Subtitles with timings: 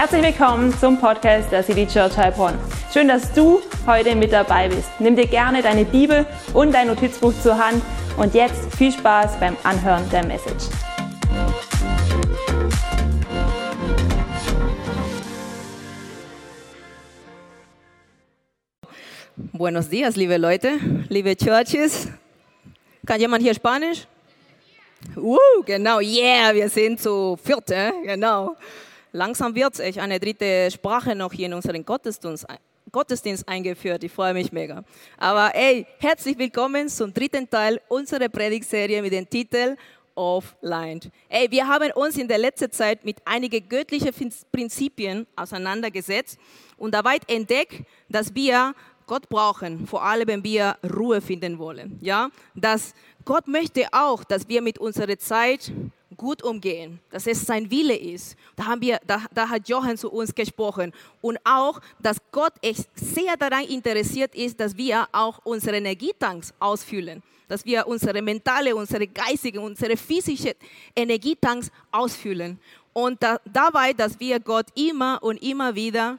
[0.00, 2.56] Herzlich willkommen zum Podcast der City Church Heilbronn.
[2.92, 4.88] Schön, dass du heute mit dabei bist.
[5.00, 6.24] Nimm dir gerne deine Bibel
[6.54, 7.82] und dein Notizbuch zur Hand
[8.16, 10.66] und jetzt viel Spaß beim Anhören der Message.
[19.52, 20.74] Buenos dias, liebe Leute,
[21.08, 22.06] liebe Churches.
[23.04, 24.06] Kann jemand hier Spanisch?
[25.16, 25.36] Uh,
[25.66, 27.90] genau, yeah, wir sind zu viert, eh?
[28.04, 28.54] genau.
[29.12, 32.46] Langsam wird echt eine dritte Sprache noch hier in unseren Gottesdienst,
[32.92, 34.04] Gottesdienst eingeführt.
[34.04, 34.84] Ich freue mich mega.
[35.16, 39.76] Aber ey, herzlich willkommen zum dritten Teil unserer Predigtserie mit dem Titel
[40.14, 41.00] Offline.
[41.30, 44.12] Ey, wir haben uns in der letzten Zeit mit einigen göttlichen
[44.52, 46.38] Prinzipien auseinandergesetzt
[46.76, 48.74] und dabei entdeckt, dass wir
[49.06, 51.98] Gott brauchen, vor allem wenn wir Ruhe finden wollen.
[52.02, 52.92] Ja, dass
[53.24, 55.72] Gott möchte auch, dass wir mit unserer Zeit
[56.18, 58.36] gut umgehen, dass es sein Wille ist.
[58.56, 60.92] Da, haben wir, da, da hat Johann zu uns gesprochen.
[61.22, 67.22] Und auch, dass Gott echt sehr daran interessiert ist, dass wir auch unsere Energietanks ausfüllen.
[67.46, 70.54] Dass wir unsere mentale, unsere geistige, unsere physische
[70.94, 72.58] Energietanks ausfüllen.
[72.92, 76.18] Und da, dabei, dass wir Gott immer und immer wieder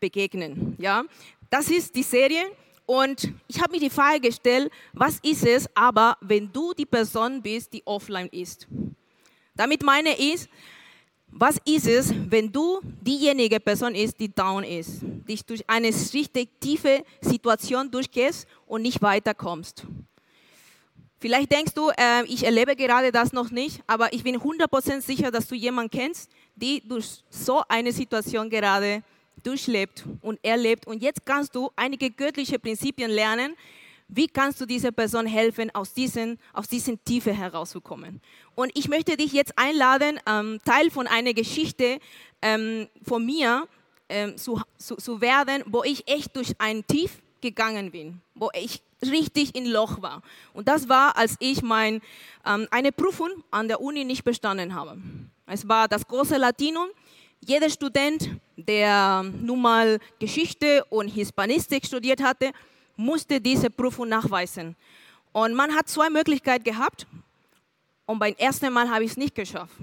[0.00, 0.74] begegnen.
[0.78, 1.04] Ja?
[1.50, 2.46] Das ist die Serie.
[2.86, 7.42] Und ich habe mir die Frage gestellt, was ist es aber, wenn du die Person
[7.42, 8.66] bist, die offline ist?
[9.56, 10.48] Damit meine ich,
[11.28, 16.60] was ist es, wenn du diejenige Person ist, die down ist, dich durch eine richtig
[16.60, 19.84] tiefe Situation durchgehst und nicht weiterkommst?
[21.18, 25.30] Vielleicht denkst du, äh, ich erlebe gerade das noch nicht, aber ich bin 100% sicher,
[25.30, 29.02] dass du jemanden kennst, die durch so eine Situation gerade
[29.42, 30.86] durchlebt und erlebt.
[30.86, 33.56] Und jetzt kannst du einige göttliche Prinzipien lernen.
[34.08, 38.20] Wie kannst du dieser Person helfen, aus diesen, aus diesen Tiefe herauszukommen?
[38.54, 41.98] Und ich möchte dich jetzt einladen, ähm, Teil von einer Geschichte
[42.40, 43.66] ähm, von mir
[44.08, 48.80] ähm, zu, zu, zu werden, wo ich echt durch ein Tief gegangen bin, wo ich
[49.02, 50.22] richtig in Loch war.
[50.54, 52.00] Und das war, als ich mein,
[52.46, 54.98] ähm, eine Prüfung an der Uni nicht bestanden habe.
[55.46, 56.88] Es war das große Latinum
[57.44, 62.50] jeder Student, der nun mal Geschichte und Hispanistik studiert hatte,
[62.96, 64.74] musste diese Prüfung nachweisen.
[65.32, 67.06] Und man hat zwei Möglichkeiten gehabt.
[68.06, 69.74] Und beim ersten Mal habe ich es nicht geschafft.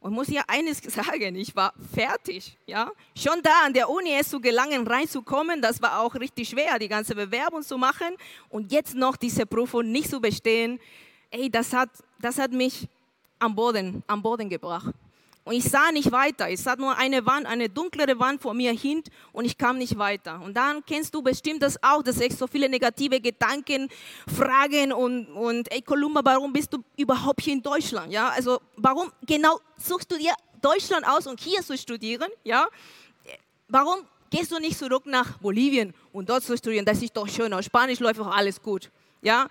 [0.00, 2.56] Und muss ja eines sagen, ich war fertig.
[2.66, 2.90] Ja?
[3.16, 6.88] Schon da an der Uni es zu gelangen, reinzukommen, das war auch richtig schwer, die
[6.88, 8.16] ganze Bewerbung zu machen.
[8.48, 10.78] Und jetzt noch diese Prüfung nicht zu bestehen,
[11.30, 11.90] ey, das hat,
[12.20, 12.88] das hat mich
[13.38, 14.94] am Boden, am Boden gebracht.
[15.44, 16.48] Und ich sah nicht weiter.
[16.50, 19.98] Ich sah nur eine Wand, eine dunklere Wand vor mir hin und ich kam nicht
[19.98, 20.40] weiter.
[20.40, 23.88] Und dann kennst du bestimmt das auch, dass ich so viele negative Gedanken,
[24.28, 28.12] Fragen und, und ey Kolumba, warum bist du überhaupt hier in Deutschland?
[28.12, 32.30] Ja, also warum genau suchst du dir Deutschland aus, um hier zu studieren?
[32.44, 32.68] Ja,
[33.68, 36.84] warum gehst du nicht zurück nach Bolivien und dort zu studieren?
[36.84, 37.52] Das ist doch schön.
[37.52, 38.92] Auf Spanisch läuft auch alles gut.
[39.22, 39.48] Ja,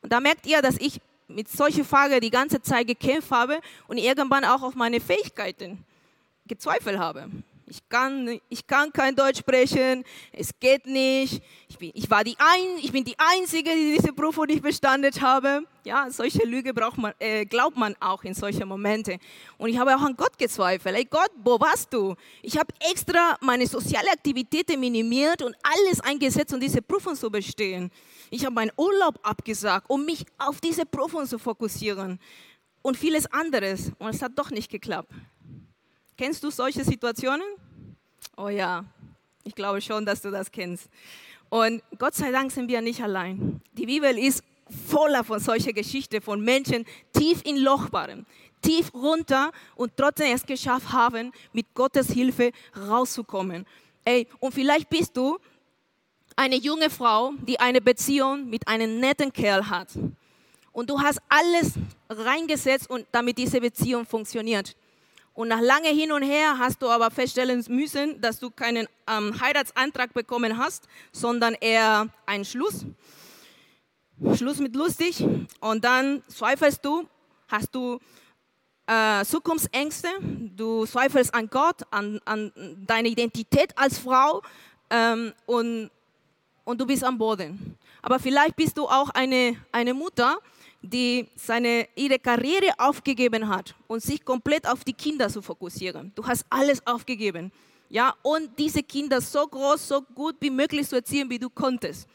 [0.00, 3.98] und da merkt ihr, dass ich mit solchen Fragen die ganze Zeit gekämpft habe und
[3.98, 5.84] irgendwann auch auf meine Fähigkeiten
[6.46, 7.28] gezweifelt habe.
[7.68, 11.42] Ich kann, ich kann kein Deutsch sprechen, es geht nicht.
[11.66, 15.10] Ich bin, ich war die ein, ich bin die Einzige, die diese Prüfung nicht bestanden
[15.20, 15.62] habe.
[15.82, 19.18] Ja, solche Lüge braucht man, äh, glaubt man auch in solchen Momenten.
[19.58, 20.94] Und ich habe auch an Gott gezweifelt.
[20.94, 22.14] Ey Gott, wo warst du?
[22.40, 27.90] Ich habe extra meine soziale Aktivitäten minimiert und alles eingesetzt, um diese Prüfung zu bestehen.
[28.30, 32.18] Ich habe meinen Urlaub abgesagt, um mich auf diese Prüfung zu fokussieren
[32.82, 33.92] und vieles anderes.
[33.98, 35.12] Und es hat doch nicht geklappt.
[36.16, 37.46] Kennst du solche Situationen?
[38.36, 38.84] Oh ja,
[39.44, 40.88] ich glaube schon, dass du das kennst.
[41.48, 43.60] Und Gott sei Dank sind wir nicht allein.
[43.72, 44.42] Die Bibel ist
[44.88, 48.26] voller von solcher Geschichten von Menschen, tief in Loch waren,
[48.62, 53.64] tief runter und trotzdem es geschafft haben, mit Gottes Hilfe rauszukommen.
[54.04, 55.38] Ey, und vielleicht bist du
[56.36, 59.88] eine junge Frau, die eine Beziehung mit einem netten Kerl hat.
[60.72, 61.72] Und du hast alles
[62.10, 64.76] reingesetzt, und damit diese Beziehung funktioniert.
[65.32, 69.38] Und nach lange hin und her hast du aber feststellen müssen, dass du keinen ähm,
[69.40, 72.86] Heiratsantrag bekommen hast, sondern eher einen Schluss.
[74.34, 75.24] Schluss mit lustig.
[75.60, 77.06] Und dann zweifelst du,
[77.48, 77.98] hast du
[78.86, 80.08] äh, Zukunftsängste,
[80.56, 82.52] du zweifelst an Gott, an, an
[82.86, 84.42] deine Identität als Frau
[84.90, 85.90] ähm, und
[86.66, 87.76] und du bist am Boden.
[88.02, 90.38] Aber vielleicht bist du auch eine, eine Mutter,
[90.82, 96.12] die seine, ihre Karriere aufgegeben hat und sich komplett auf die Kinder zu fokussieren.
[96.14, 97.50] Du hast alles aufgegeben.
[97.88, 102.08] Ja, und diese Kinder so groß, so gut wie möglich zu erziehen, wie du konntest.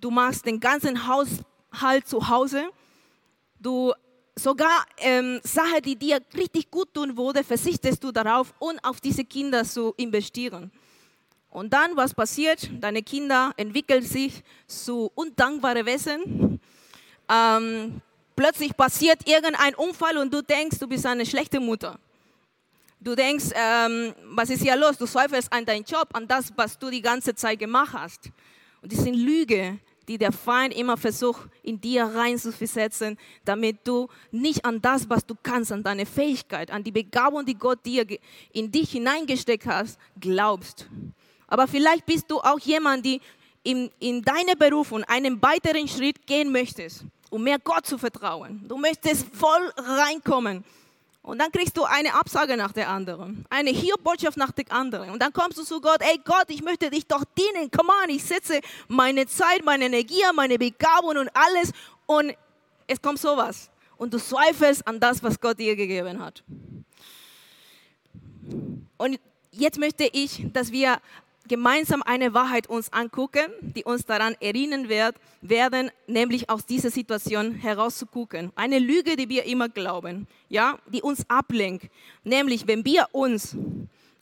[0.00, 2.70] Du machst den ganzen Haushalt zu Hause.
[3.60, 3.92] Du
[4.34, 9.24] sogar ähm, Sachen, die dir richtig gut tun würde, verzichtest du darauf und auf diese
[9.24, 10.70] Kinder zu investieren.
[11.56, 12.68] Und dann, was passiert?
[12.82, 16.60] Deine Kinder entwickeln sich zu undankbaren Wesen.
[17.30, 18.02] Ähm,
[18.36, 21.98] plötzlich passiert irgendein Unfall und du denkst, du bist eine schlechte Mutter.
[23.00, 24.98] Du denkst, ähm, was ist hier los?
[24.98, 28.30] Du zweifelst an deinen Job, an das, was du die ganze Zeit gemacht hast.
[28.82, 33.16] Und das sind Lüge, die der Feind immer versucht, in dir reinzuversetzen,
[33.46, 37.54] damit du nicht an das, was du kannst, an deine Fähigkeit, an die Begabung, die
[37.54, 38.04] Gott dir
[38.52, 40.86] in dich hineingesteckt hat, glaubst.
[41.46, 43.20] Aber vielleicht bist du auch jemand, die
[43.62, 48.64] in, in deine Berufung einen weiteren Schritt gehen möchtest, um mehr Gott zu vertrauen.
[48.68, 50.64] Du möchtest voll reinkommen
[51.26, 55.10] und dann kriegst du eine Absage nach der anderen, eine Hier-Botschaft nach der anderen.
[55.10, 57.68] Und dann kommst du zu Gott, ey Gott, ich möchte dich doch dienen.
[57.68, 61.72] Come on, ich setze meine Zeit, meine Energie, meine Begabung und alles.
[62.06, 62.32] Und
[62.86, 63.70] es kommt sowas.
[63.96, 66.44] Und du zweifelst an das, was Gott dir gegeben hat.
[68.96, 69.18] Und
[69.50, 71.00] jetzt möchte ich, dass wir
[71.48, 77.54] gemeinsam eine Wahrheit uns angucken, die uns daran erinnern wird, werden, nämlich aus dieser Situation
[77.54, 78.52] herauszugucken.
[78.54, 81.90] Eine Lüge, die wir immer glauben, ja, die uns ablenkt.
[82.24, 83.56] Nämlich, wenn wir uns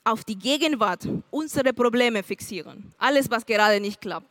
[0.03, 4.27] auf die Gegenwart unsere Probleme fixieren, alles, was gerade nicht klappt,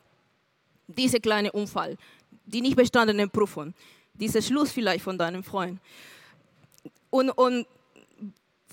[0.87, 1.97] dieser kleine Unfall,
[2.45, 3.73] die nicht bestandene Prüfung,
[4.13, 5.79] dieser Schluss vielleicht von deinem Freund
[7.09, 7.65] und, und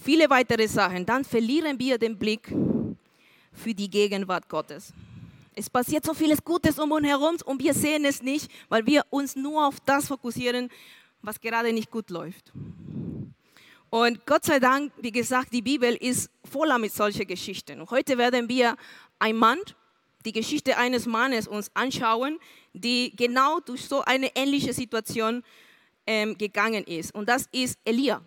[0.03, 2.53] viele weitere Sachen, dann verlieren wir den Blick
[3.53, 4.93] für die Gegenwart Gottes.
[5.55, 9.05] Es passiert so vieles Gutes um uns herum und wir sehen es nicht, weil wir
[9.11, 10.71] uns nur auf das fokussieren,
[11.21, 12.53] was gerade nicht gut läuft.
[13.91, 17.81] Und Gott sei Dank, wie gesagt, die Bibel ist voller mit solchen Geschichten.
[17.81, 18.77] Und heute werden wir
[19.19, 19.59] ein Mann,
[20.25, 22.39] die Geschichte eines Mannes uns anschauen,
[22.73, 25.45] die genau durch so eine ähnliche Situation
[26.07, 27.15] ähm, gegangen ist.
[27.15, 28.23] Und das ist Elia.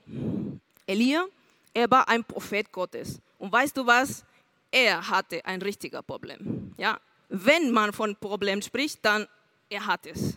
[0.86, 1.26] Elia,
[1.74, 3.20] er war ein Prophet Gottes.
[3.40, 4.24] Und weißt du was?
[4.76, 6.74] Er hatte ein richtiger Problem.
[6.78, 7.00] Ja?
[7.30, 9.26] Wenn man von Problem spricht, dann
[9.70, 10.34] er hat es.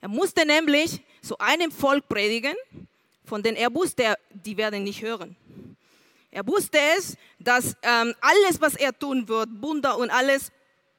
[0.00, 2.54] Er musste nämlich zu einem Volk predigen,
[3.24, 5.36] von dem er wusste, die werden nicht hören.
[6.30, 10.52] Er wusste es, dass ähm, alles, was er tun wird, Wunder und alles,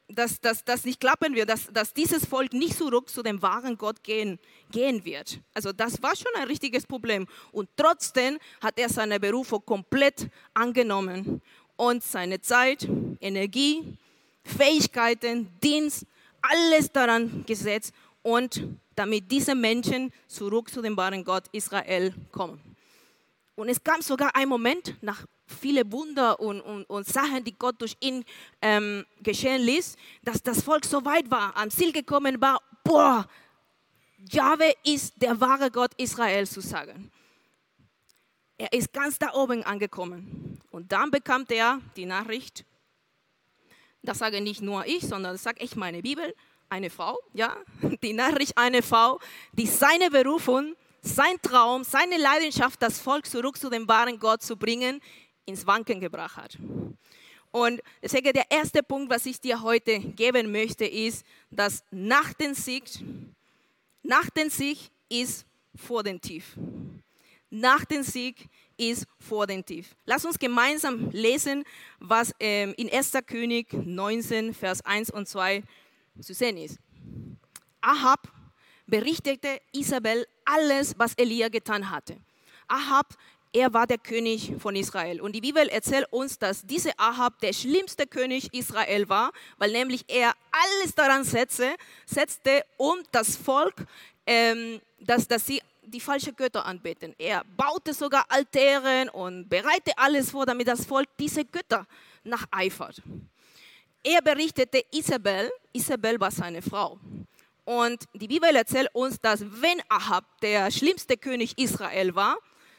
[0.08, 4.04] dass das nicht klappen wird, dass, dass dieses Volk nicht zurück zu dem wahren Gott
[4.04, 4.40] gehen,
[4.72, 5.40] gehen wird.
[5.54, 7.28] Also das war schon ein richtiges Problem.
[7.52, 11.42] Und trotzdem hat er seine Berufung komplett angenommen
[11.78, 12.88] und seine Zeit,
[13.22, 13.98] Energie,
[14.44, 16.06] Fähigkeiten, Dienst,
[16.42, 18.62] alles daran gesetzt und
[18.96, 22.60] damit diese Menschen zurück zu dem wahren Gott Israel kommen.
[23.56, 27.76] Und es kam sogar ein Moment nach vielen Wunder und, und, und Sachen, die Gott
[27.80, 28.24] durch ihn
[28.62, 33.28] ähm, geschehen ließ, dass das Volk so weit war, am Ziel gekommen war, boah,
[34.30, 37.12] Jahwe ist der wahre Gott Israel zu sagen.
[38.58, 40.60] Er ist ganz da oben angekommen.
[40.72, 42.66] Und dann bekam er die Nachricht,
[44.02, 46.34] das sage nicht nur ich, sondern das sage ich meine Bibel,
[46.70, 47.56] eine Frau, ja,
[48.04, 49.20] die Nachricht einer Frau,
[49.54, 54.58] die seine Berufung, sein Traum, seine Leidenschaft, das Volk zurück zu dem wahren Gott zu
[54.58, 55.02] bringen,
[55.46, 56.58] ins Wanken gebracht hat.
[57.52, 62.54] Und deswegen der erste Punkt, was ich dir heute geben möchte, ist, dass nach dem
[62.54, 62.84] Sieg,
[64.04, 65.46] nach dem Sieg ist
[65.76, 66.58] vor dem Tief
[67.50, 69.96] nach dem Sieg ist vor dem Tief.
[70.06, 71.64] Lass uns gemeinsam lesen,
[72.00, 73.14] was ähm, in 1.
[73.26, 75.64] König 19, Vers 1 und 2
[76.22, 76.78] zu sehen ist.
[77.82, 78.32] Ahab
[78.86, 82.18] berichtete Isabel alles, was Elia getan hatte.
[82.68, 83.16] Ahab,
[83.54, 85.22] er war der König von Israel.
[85.22, 90.06] Und die Bibel erzählt uns, dass dieser Ahab der schlimmste König Israel war, weil nämlich
[90.08, 91.76] er alles daran setzte,
[92.06, 93.86] setzte um das Volk,
[94.26, 97.16] ähm, dass, dass sie die falschen Götter anbeten.
[97.18, 101.88] Er baute sogar Altären und bereitete alles vor, damit das Volk diese Götter
[102.24, 103.02] nacheifert.
[104.04, 107.00] Er berichtete Isabel, Isabel war seine Frau.
[107.66, 112.38] Und die Bibel erzählt uns, dass wenn Ahab der schlimmste König Israel war,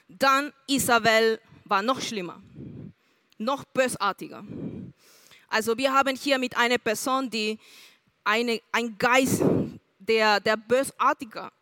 [0.09, 2.41] dann Isabel war noch schlimmer,
[3.37, 4.43] noch bösartiger.
[5.49, 7.59] Also wir haben hier mit einer Person, die
[8.25, 9.43] eine, ein Geist
[9.99, 11.53] der, der bösartiger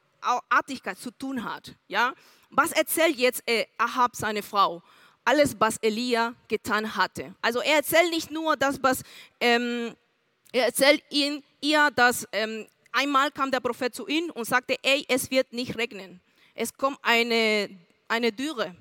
[0.48, 1.74] Artigkeit zu tun hat.
[1.88, 2.14] Ja?
[2.50, 4.82] Was erzählt jetzt äh, Ahab seine Frau?
[5.24, 7.34] Alles, was Elia getan hatte.
[7.42, 9.02] Also er erzählt nicht nur das, was
[9.40, 9.94] ähm,
[10.52, 15.04] er erzählt ihn, ihr, dass ähm, einmal kam der Prophet zu ihm und sagte, ey,
[15.08, 16.20] es wird nicht regnen.
[16.54, 17.68] Es kommt eine,
[18.08, 18.74] eine Dürre.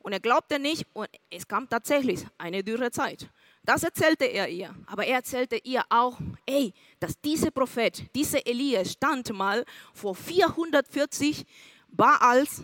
[0.00, 3.30] Und er glaubte nicht und es kam tatsächlich eine dürre Zeit.
[3.64, 4.74] Das erzählte er ihr.
[4.86, 11.46] Aber er erzählte ihr auch, ey, dass dieser Prophet, dieser Elia stand mal vor 440
[11.88, 12.62] Baals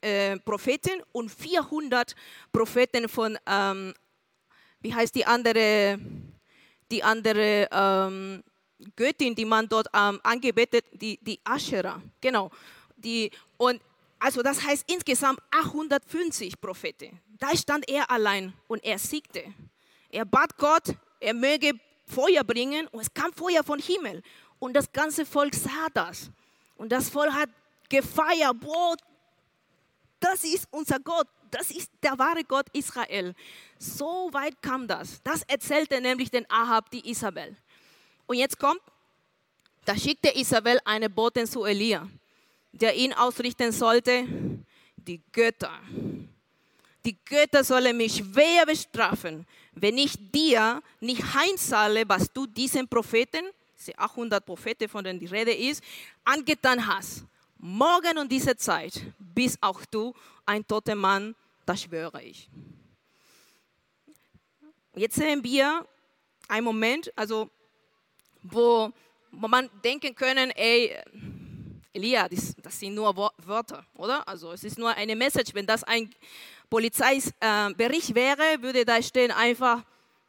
[0.00, 2.14] äh, Propheten und 400
[2.52, 3.94] Propheten von, ähm,
[4.80, 5.98] wie heißt die andere,
[6.90, 8.42] die andere ähm,
[8.96, 12.02] Göttin, die man dort ähm, angebetet, die, die Aschera.
[12.20, 12.50] Genau.
[12.96, 13.80] Die, und
[14.18, 17.20] also das heißt insgesamt 850 Propheten.
[17.38, 19.44] Da stand er allein und er siegte.
[20.12, 21.72] Er bat Gott, er möge
[22.06, 24.22] Feuer bringen und es kam Feuer vom Himmel.
[24.58, 26.30] Und das ganze Volk sah das.
[26.76, 27.48] Und das Volk hat
[27.88, 28.96] gefeiert, boah,
[30.20, 33.34] das ist unser Gott, das ist der wahre Gott Israel.
[33.78, 35.20] So weit kam das.
[35.22, 37.56] Das erzählte nämlich den Ahab die Isabel.
[38.26, 38.80] Und jetzt kommt,
[39.84, 42.08] da schickte Isabel eine Botin zu Elia,
[42.72, 44.24] der ihn ausrichten sollte,
[44.96, 45.78] die Götter.
[47.04, 53.44] Die Götter sollen mich schwer bestrafen, wenn ich dir nicht heimzahle, was du diesen Propheten,
[53.78, 55.82] diese 800 Propheten, von denen die Rede ist,
[56.24, 57.24] angetan hast.
[57.58, 60.14] Morgen um diese Zeit bist auch du
[60.46, 61.34] ein toter Mann,
[61.66, 62.48] das schwöre ich.
[64.94, 65.86] Jetzt sehen wir
[66.48, 67.48] einen Moment, also
[68.42, 68.92] wo,
[69.30, 70.96] man denken können, ey,
[71.94, 74.26] Elia, das, das, sind nur Wörter, oder?
[74.26, 75.52] Also es ist nur eine Message.
[75.54, 76.10] Wenn das ein
[76.70, 79.82] Polizeibericht äh, wäre, würde da stehen einfach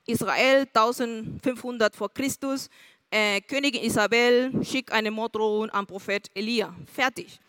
[0.05, 2.69] Israel 1500 vor Christus,
[3.09, 6.75] äh, Königin Isabel schickt eine Morddrohung an Prophet Elia.
[6.93, 7.39] Fertig.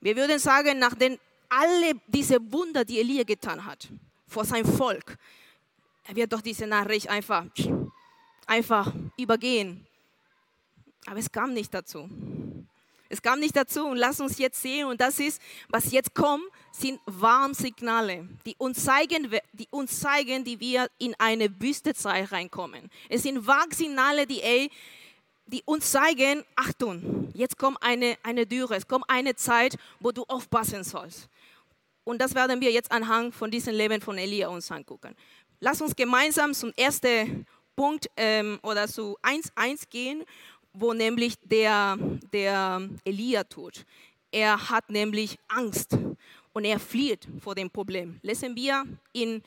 [0.00, 3.86] Wir würden sagen, nachdem alle diese Wunder, die Elia getan hat,
[4.26, 5.16] vor sein Volk,
[6.04, 7.44] er wird doch diese Nachricht einfach,
[8.46, 9.86] einfach übergehen.
[11.06, 12.08] Aber es kam nicht dazu.
[13.12, 16.44] Es kam nicht dazu und lass uns jetzt sehen und das ist, was jetzt kommt,
[16.70, 22.88] sind Warnsignale, die uns zeigen, die uns zeigen, die wir in eine Wüstezeit reinkommen.
[23.08, 24.70] Es sind Warnsignale, die, ey,
[25.46, 30.22] die uns zeigen, Achtung, jetzt kommt eine, eine Dürre, es kommt eine Zeit, wo du
[30.28, 31.28] aufpassen sollst.
[32.04, 35.16] Und das werden wir jetzt anhand von diesem Leben von Elia uns angucken.
[35.58, 40.24] Lass uns gemeinsam zum ersten Punkt ähm, oder zu 1.1 gehen
[40.72, 41.96] wo nämlich der,
[42.32, 43.84] der Elia tut.
[44.30, 45.96] Er hat nämlich Angst
[46.52, 48.20] und er flieht vor dem Problem.
[48.22, 49.42] Lesen wir in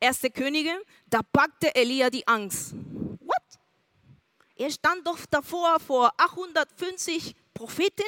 [0.00, 0.22] 1.
[0.34, 0.72] Könige,
[1.06, 2.74] da packte Elia die Angst.
[3.20, 3.42] What?
[4.56, 8.06] Er stand doch davor vor 850 Propheten.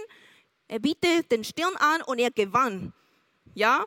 [0.68, 2.92] Er bietet den Stirn an und er gewann.
[3.54, 3.84] Ja,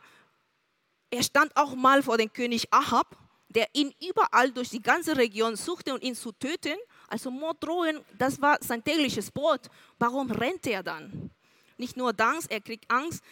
[1.09, 3.17] er stand auch mal vor dem König Ahab,
[3.49, 6.77] der ihn überall durch die ganze Region suchte, um ihn zu töten.
[7.07, 9.61] Also Morddrohungen, das war sein tägliches Brot.
[9.99, 11.31] Warum rennt er dann?
[11.77, 13.23] Nicht nur Angst, er kriegt Angst.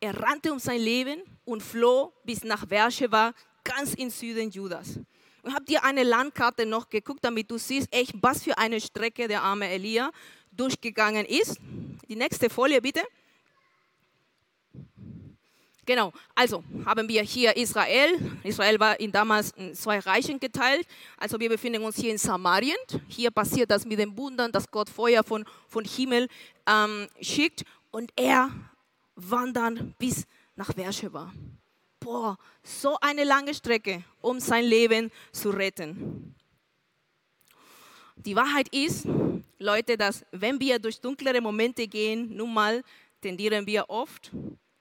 [0.00, 4.98] Er rannte um sein Leben und floh bis nach Beersheba, ganz im Süden Judas.
[5.42, 9.28] Und habt ihr eine Landkarte noch geguckt, damit du siehst, echt, was für eine Strecke
[9.28, 10.10] der arme Elia
[10.52, 11.58] durchgegangen ist?
[12.08, 13.02] Die nächste Folie bitte.
[15.84, 18.38] Genau, also haben wir hier Israel.
[18.44, 20.86] Israel war in damals in zwei Reichen geteilt.
[21.16, 22.76] Also wir befinden uns hier in Samarien.
[23.08, 26.28] Hier passiert das mit den Wundern, dass Gott Feuer von, von Himmel
[26.68, 27.64] ähm, schickt.
[27.90, 28.50] Und er
[29.16, 30.24] wandert bis
[30.54, 31.32] nach Beersheba.
[31.98, 36.34] Boah, so eine lange Strecke, um sein Leben zu retten.
[38.14, 39.06] Die Wahrheit ist,
[39.58, 42.84] Leute, dass wenn wir durch dunklere Momente gehen, nun mal
[43.20, 44.30] tendieren wir oft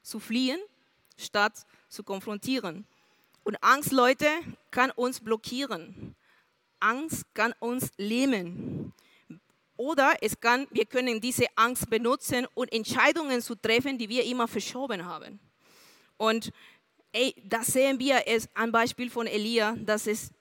[0.04, 0.60] zu fliehen
[1.22, 2.86] statt zu konfrontieren.
[3.44, 4.28] Und Angst, Leute,
[4.70, 6.16] kann uns blockieren.
[6.80, 8.94] Angst kann uns lähmen.
[9.78, 14.48] Oder es kann, wir können diese Angst benutzen, um Entscheidungen zu treffen, die wir immer
[14.48, 15.40] verschoben haben.
[16.18, 16.52] Und
[17.12, 20.32] ey, das sehen wir es am Beispiel von Elia, dass es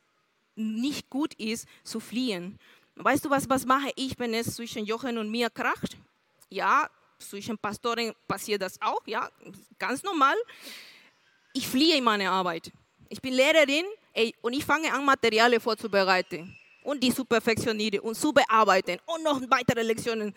[0.57, 2.59] nicht gut ist, zu fliehen.
[2.97, 5.97] Weißt du was, was mache ich, wenn es zwischen Jochen und mir kracht?
[6.51, 6.91] Ja,
[7.21, 9.29] zwischen Pastoren passiert das auch, ja,
[9.79, 10.37] ganz normal.
[11.53, 12.73] Ich fliehe in meine Arbeit.
[13.09, 18.15] Ich bin Lehrerin ey, und ich fange an, Materialien vorzubereiten und die zu perfektionieren und
[18.15, 20.35] zu bearbeiten und noch weitere Lektionen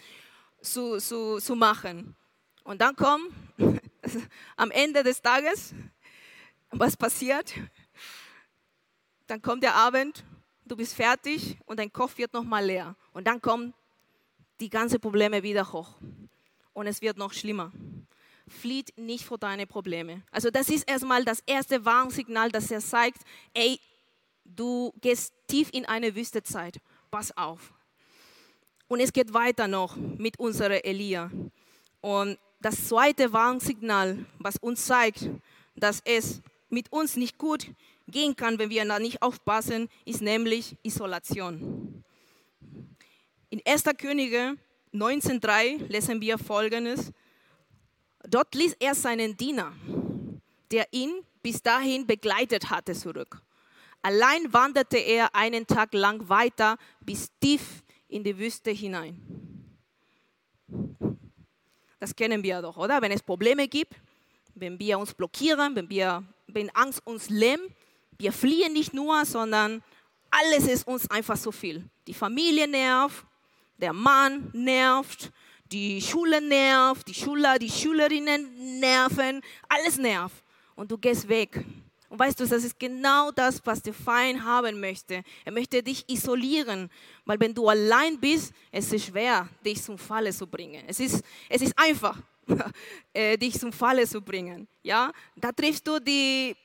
[0.61, 2.15] zu, zu, zu machen.
[2.63, 3.31] Und dann kommt
[4.55, 5.73] am Ende des Tages,
[6.71, 7.53] was passiert?
[9.27, 10.23] Dann kommt der Abend,
[10.65, 12.95] du bist fertig und dein Kopf wird nochmal leer.
[13.13, 13.73] Und dann kommen
[14.59, 15.95] die ganzen Probleme wieder hoch
[16.73, 17.71] und es wird noch schlimmer.
[18.47, 20.21] Flieht nicht vor deine Probleme.
[20.31, 23.21] Also das ist erstmal das erste Warnsignal, das er zeigt,
[23.53, 23.79] ey,
[24.43, 26.79] du gehst tief in eine Wüstezeit.
[27.09, 27.73] Pass auf.
[28.87, 31.31] Und es geht weiter noch mit unserer Elia.
[32.01, 35.29] Und das zweite Warnsignal, was uns zeigt,
[35.75, 37.67] dass es mit uns nicht gut
[38.07, 42.03] gehen kann, wenn wir da nicht aufpassen, ist nämlich Isolation.
[43.49, 43.83] In 1.
[43.97, 44.57] Könige
[44.93, 47.11] 19.3 lesen wir folgendes.
[48.27, 49.73] Dort ließ er seinen Diener,
[50.71, 53.41] der ihn bis dahin begleitet hatte, zurück.
[54.01, 59.19] Allein wanderte er einen Tag lang weiter bis tief in die Wüste hinein.
[61.99, 63.01] Das kennen wir doch, oder?
[63.01, 63.93] Wenn es Probleme gibt,
[64.55, 67.71] wenn wir uns blockieren, wenn, wir, wenn Angst uns lähmt,
[68.17, 69.81] wir fliehen nicht nur, sondern
[70.29, 71.83] alles ist uns einfach so viel.
[72.07, 73.25] Die Familie nervt,
[73.77, 75.31] der Mann nervt,
[75.71, 80.43] die Schule nervt, die Schüler, die Schülerinnen nerven, alles nervt.
[80.75, 81.63] Und du gehst weg.
[82.09, 85.23] Und weißt du, das ist genau das, was der Feind haben möchte.
[85.43, 86.91] Er möchte dich isolieren,
[87.25, 90.83] weil wenn du allein bist, es ist schwer, dich zum Falle zu bringen.
[90.87, 92.21] Es ist, es ist einfach,
[93.13, 94.67] äh, dich zum Falle zu bringen.
[94.83, 96.55] Ja, da triffst du die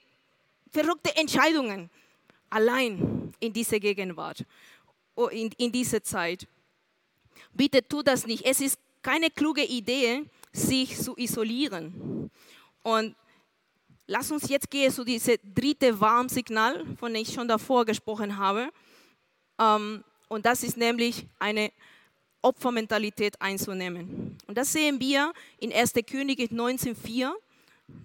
[0.71, 1.89] verrückte Entscheidungen
[2.51, 4.45] allein in dieser Gegenwart,
[5.15, 6.47] oh, in, in dieser Zeit.
[7.59, 8.45] Bitte tu das nicht.
[8.47, 12.31] Es ist keine kluge Idee, sich zu isolieren.
[12.85, 13.17] Und
[14.07, 18.71] lass uns jetzt gehen zu diesem dritte Warnsignal, von dem ich schon davor gesprochen habe.
[19.59, 21.73] Ähm, und das ist nämlich eine
[22.43, 24.39] Opfermentalität einzunehmen.
[24.47, 25.95] Und das sehen wir in 1.
[26.09, 27.33] Könige 19,4,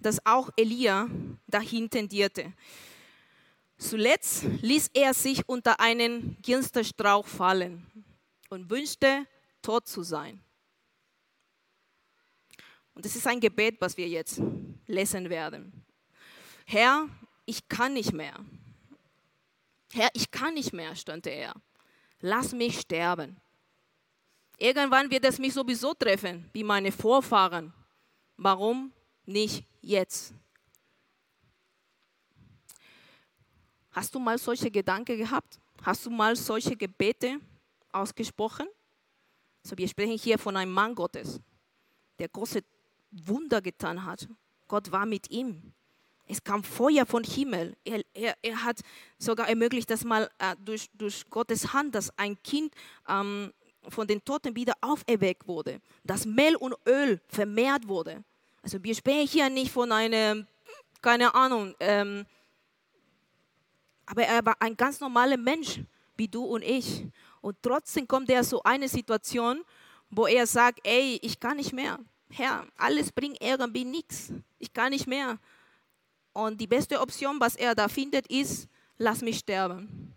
[0.02, 1.08] dass auch Elia
[1.46, 2.52] dahin tendierte.
[3.78, 7.86] Zuletzt ließ er sich unter einen Ginsterstrauch fallen
[8.50, 9.26] und wünschte,
[9.64, 10.40] tot zu sein.
[12.94, 14.40] Und das ist ein Gebet, was wir jetzt
[14.86, 15.84] lesen werden.
[16.66, 17.08] Herr,
[17.44, 18.38] ich kann nicht mehr.
[19.92, 21.54] Herr, ich kann nicht mehr, stand er.
[22.20, 23.40] Lass mich sterben.
[24.58, 27.72] Irgendwann wird es mich sowieso treffen, wie meine Vorfahren.
[28.36, 28.92] Warum
[29.26, 30.32] nicht jetzt?
[33.90, 35.58] Hast du mal solche Gedanken gehabt?
[35.82, 37.40] Hast du mal solche Gebete
[37.92, 38.66] ausgesprochen?
[39.64, 41.40] Also wir sprechen hier von einem Mann Gottes,
[42.18, 42.62] der große
[43.10, 44.28] Wunder getan hat.
[44.68, 45.72] Gott war mit ihm.
[46.26, 47.74] Es kam Feuer vom Himmel.
[47.84, 48.80] Er, er, er hat
[49.18, 52.74] sogar ermöglicht, dass mal äh, durch, durch Gottes Hand, dass ein Kind
[53.08, 53.52] ähm,
[53.88, 58.22] von den Toten wieder auferweckt wurde, dass Mehl und Öl vermehrt wurde.
[58.62, 60.46] Also wir sprechen hier nicht von einem,
[61.02, 62.24] keine Ahnung, ähm,
[64.06, 65.80] aber er war ein ganz normaler Mensch,
[66.16, 67.06] wie du und ich.
[67.44, 69.62] Und trotzdem kommt er so eine Situation,
[70.08, 71.98] wo er sagt, ey, ich kann nicht mehr.
[72.30, 74.32] Herr, alles bringt irgendwie nichts.
[74.58, 75.38] Ich kann nicht mehr.
[76.32, 80.14] Und die beste Option, was er da findet, ist, lass mich sterben.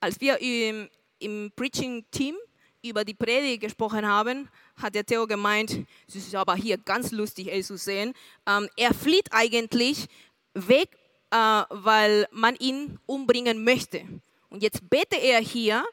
[0.00, 0.88] Als wir im,
[1.20, 2.34] im Preaching-Team
[2.82, 7.46] über die Predigt gesprochen haben, hat der Theo gemeint, es ist aber hier ganz lustig
[7.46, 8.12] ey, zu sehen.
[8.44, 10.08] Ähm, er flieht eigentlich
[10.54, 10.98] weg,
[11.30, 11.36] äh,
[11.70, 14.02] weil man ihn umbringen möchte.
[14.50, 15.84] Und jetzt bete er hier,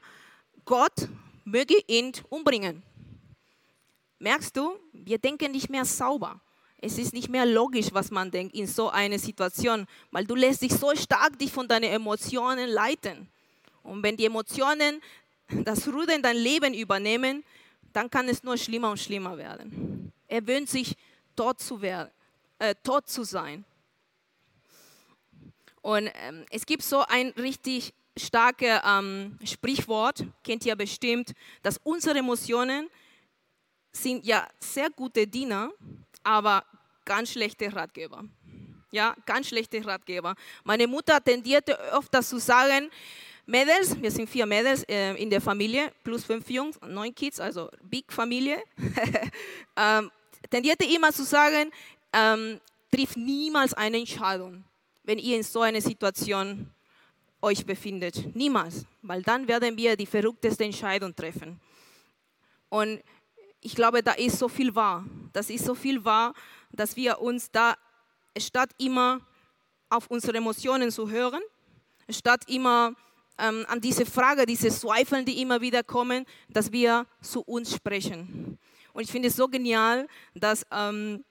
[0.65, 1.07] Gott
[1.43, 2.81] möge ihn umbringen.
[4.19, 6.41] Merkst du, wir denken nicht mehr sauber.
[6.81, 10.61] Es ist nicht mehr logisch, was man denkt in so einer Situation, weil du lässt
[10.61, 13.29] dich so stark dich von deinen Emotionen leiten.
[13.83, 15.01] Und wenn die Emotionen
[15.63, 17.43] das Ruder in dein Leben übernehmen,
[17.93, 20.11] dann kann es nur schlimmer und schlimmer werden.
[20.27, 20.95] Er wünscht sich,
[21.35, 22.09] tot zu, werden,
[22.59, 23.63] äh, tot zu sein.
[25.81, 32.19] Und ähm, es gibt so ein richtig starkes ähm, Sprichwort, kennt ihr bestimmt, dass unsere
[32.19, 32.89] Emotionen
[33.91, 35.71] sind ja sehr gute Diener,
[36.23, 36.63] aber
[37.03, 38.23] ganz schlechte Ratgeber.
[38.91, 40.35] Ja, ganz schlechte Ratgeber.
[40.63, 42.89] Meine Mutter tendierte oft dazu sagen,
[43.45, 47.69] Mädels, wir sind vier Mädels äh, in der Familie, plus fünf Jungs, neun Kids, also
[47.83, 48.57] Big Familie,
[49.77, 50.09] ähm,
[50.49, 51.71] tendierte immer zu sagen,
[52.11, 52.59] ähm,
[52.91, 54.63] trifft niemals eine Entscheidung,
[55.03, 56.71] wenn ihr in so einer Situation
[57.45, 58.35] euch befindet.
[58.35, 61.61] Niemals, weil dann werden wir die verrückteste Entscheidung treffen.
[62.69, 63.01] Und
[63.61, 65.05] ich glaube, da ist so viel wahr.
[65.31, 66.33] Das ist so viel wahr,
[66.71, 67.75] dass wir uns da,
[68.37, 69.21] statt immer
[69.89, 71.41] auf unsere Emotionen zu hören,
[72.09, 72.95] statt immer
[73.37, 78.57] ähm, an diese Frage, diese Zweifeln, die immer wieder kommen, dass wir zu uns sprechen.
[78.93, 81.23] Und ich finde es so genial, dass, ähm,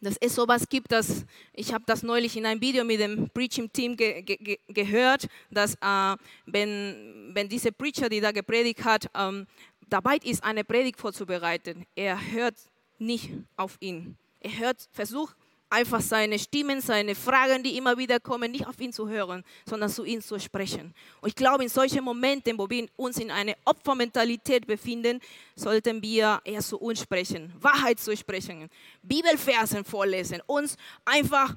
[0.00, 3.96] dass es sowas gibt, dass ich habe das neulich in einem Video mit dem Preaching-Team
[3.96, 9.46] ge ge gehört, dass äh, wenn, wenn diese Preacher, die da gepredigt hat, ähm,
[9.88, 12.56] dabei ist, eine Predigt vorzubereiten, er hört
[12.98, 14.16] nicht auf ihn.
[14.40, 15.36] Er hört, versucht
[15.68, 19.90] einfach seine Stimmen, seine Fragen, die immer wieder kommen, nicht auf ihn zu hören, sondern
[19.90, 20.94] zu ihm zu sprechen.
[21.20, 25.20] Und ich glaube, in solchen Momenten, wo wir uns in einer Opfermentalität befinden,
[25.54, 28.70] sollten wir eher zu uns sprechen, Wahrheit zu sprechen,
[29.02, 31.54] Bibelversen vorlesen, uns einfach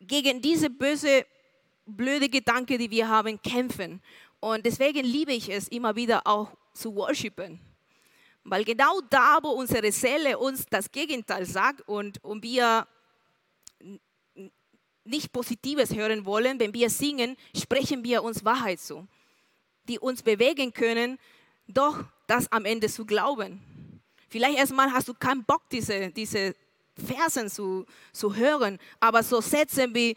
[0.00, 1.26] gegen diese böse,
[1.86, 4.00] blöde Gedanken, die wir haben, kämpfen.
[4.38, 7.60] Und deswegen liebe ich es immer wieder auch zu worshipen
[8.44, 12.86] Weil genau da, wo unsere Seele uns das Gegenteil sagt und, und wir
[15.04, 19.06] nicht Positives hören wollen, wenn wir singen, sprechen wir uns Wahrheit zu,
[19.88, 21.18] die uns bewegen können,
[21.66, 23.60] doch das am Ende zu glauben.
[24.28, 26.54] Vielleicht erstmal hast du keinen Bock, diese, diese
[26.94, 30.16] Versen zu, zu hören, aber so Sätze wie,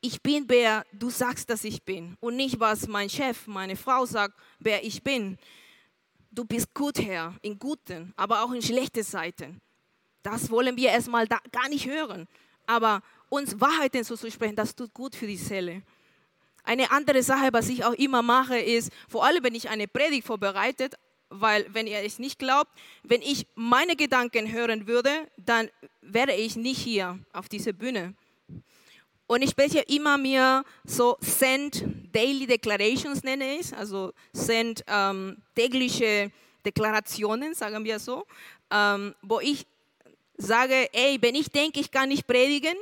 [0.00, 4.06] ich bin, wer du sagst, dass ich bin und nicht, was mein Chef, meine Frau
[4.06, 5.38] sagt, wer ich bin.
[6.30, 9.60] Du bist gut, Herr, in guten, aber auch in schlechten Seiten.
[10.22, 12.28] Das wollen wir erstmal da gar nicht hören.
[12.66, 15.82] Aber uns Wahrheiten so zu sprechen, das tut gut für die Seele.
[16.64, 20.26] Eine andere Sache, was ich auch immer mache, ist, vor allem wenn ich eine Predigt
[20.26, 20.94] vorbereitet,
[21.30, 22.70] weil wenn ihr es nicht glaubt,
[23.02, 28.14] wenn ich meine Gedanken hören würde, dann wäre ich nicht hier auf dieser Bühne.
[29.26, 36.32] Und ich spreche immer mir so Send Daily Declarations nenne ich, also Send ähm, tägliche
[36.64, 38.26] Deklarationen, sagen wir so,
[38.70, 39.66] ähm, wo ich
[40.38, 42.76] sage, ey, wenn ich denke, ich kann nicht predigen,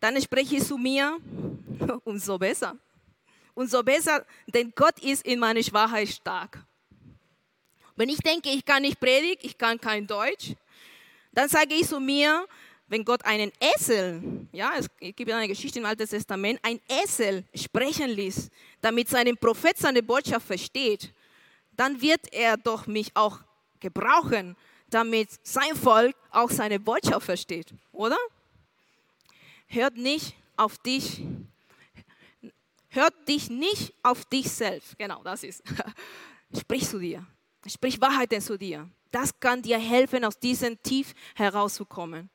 [0.00, 1.18] dann spreche ich zu mir,
[2.04, 2.76] umso besser.
[3.54, 6.58] Umso besser, denn Gott ist in meiner Schwachheit stark.
[7.96, 10.54] Wenn ich denke, ich kann nicht predigen, ich kann kein Deutsch,
[11.32, 12.46] dann sage ich zu mir,
[12.88, 18.10] wenn Gott einen Esel, ja, es gibt eine Geschichte im Alten Testament, ein Esel sprechen
[18.10, 21.12] ließ, damit sein Prophet seine Botschaft versteht,
[21.72, 23.38] dann wird er doch mich auch
[23.80, 24.56] gebrauchen,
[24.94, 28.16] damit sein Volk auch seine Botschaft versteht, oder?
[29.66, 31.22] Hört nicht auf dich,
[32.88, 34.96] hört dich nicht auf dich selbst.
[34.98, 35.62] Genau, das ist.
[36.58, 37.26] Sprich zu dir.
[37.66, 38.88] Sprich Wahrheiten zu dir.
[39.10, 42.30] Das kann dir helfen, aus diesem Tief herauszukommen.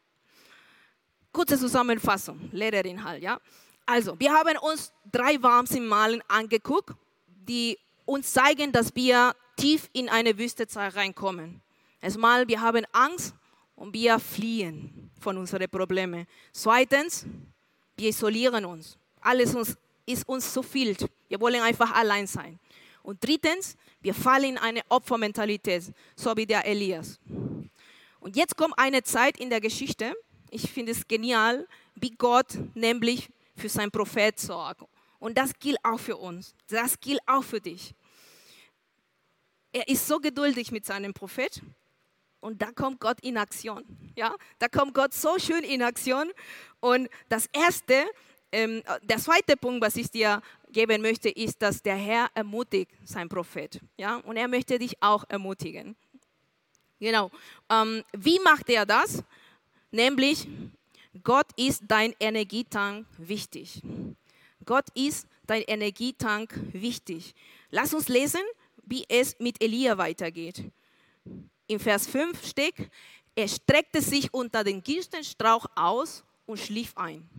[1.32, 3.40] Kurze Zusammenfassung, Lehrerin ja.
[3.86, 6.96] Also, wir haben uns drei Warmsignalen angeguckt,
[7.28, 11.62] die uns zeigen, dass wir tief in eine Wüstezeit reinkommen.
[12.02, 13.34] Erstmal, wir haben Angst
[13.76, 16.26] und wir fliehen von unseren Problemen.
[16.52, 17.26] Zweitens,
[17.98, 18.98] wir isolieren uns.
[19.22, 20.96] Alles uns, ist uns zu viel.
[21.28, 22.60] Wir wollen einfach allein sein.
[23.04, 25.84] Und drittens, wir fallen in eine Opfermentalität,
[26.16, 27.20] so wie der Elias.
[28.20, 30.14] Und jetzt kommt eine Zeit in der Geschichte,
[30.52, 34.84] ich finde es genial, wie Gott nämlich für seinen Prophet sorgt.
[35.20, 36.56] Und das gilt auch für uns.
[36.68, 37.94] Das gilt auch für dich.
[39.72, 41.62] Er ist so geduldig mit seinem Prophet.
[42.42, 43.84] Und da kommt Gott in Aktion.
[44.16, 46.32] Ja, da kommt Gott so schön in Aktion.
[46.80, 48.06] Und das erste,
[48.52, 53.28] ähm, der zweite Punkt, was ich dir geben möchte, ist, dass der Herr ermutigt sein
[53.28, 53.80] Prophet.
[53.98, 55.96] Ja, und er möchte dich auch ermutigen.
[57.00, 57.32] Genau.
[57.70, 59.24] Ähm, wie macht er das?
[59.92, 60.48] Nämlich,
[61.24, 63.82] Gott ist dein Energietank wichtig.
[64.66, 67.34] Gott ist dein Energietank wichtig.
[67.72, 68.42] Lass uns lesen,
[68.86, 70.64] wie es mit Elia weitergeht.
[71.70, 72.74] In Vers 5 steht,
[73.36, 77.30] er streckte sich unter den Gistenstrauch aus und schlief ein.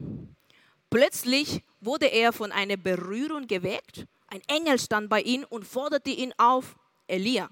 [0.88, 4.06] Plötzlich wurde er von einer Berührung geweckt.
[4.28, 6.76] Ein Engel stand bei ihm und forderte ihn auf,
[7.08, 7.50] Elia,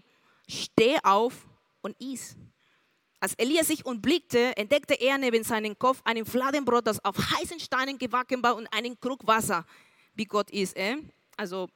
[0.49, 1.49] steh auf
[1.83, 2.37] und iss.
[3.19, 7.99] Als Elia sich umblickte, entdeckte er neben seinem Kopf einen Fladenbrot, das auf heißen Steinen
[7.99, 9.67] gebacken war und einen Krug Wasser,
[10.15, 10.77] wie Gott ist.
[10.77, 10.99] Eh?
[11.37, 11.69] Also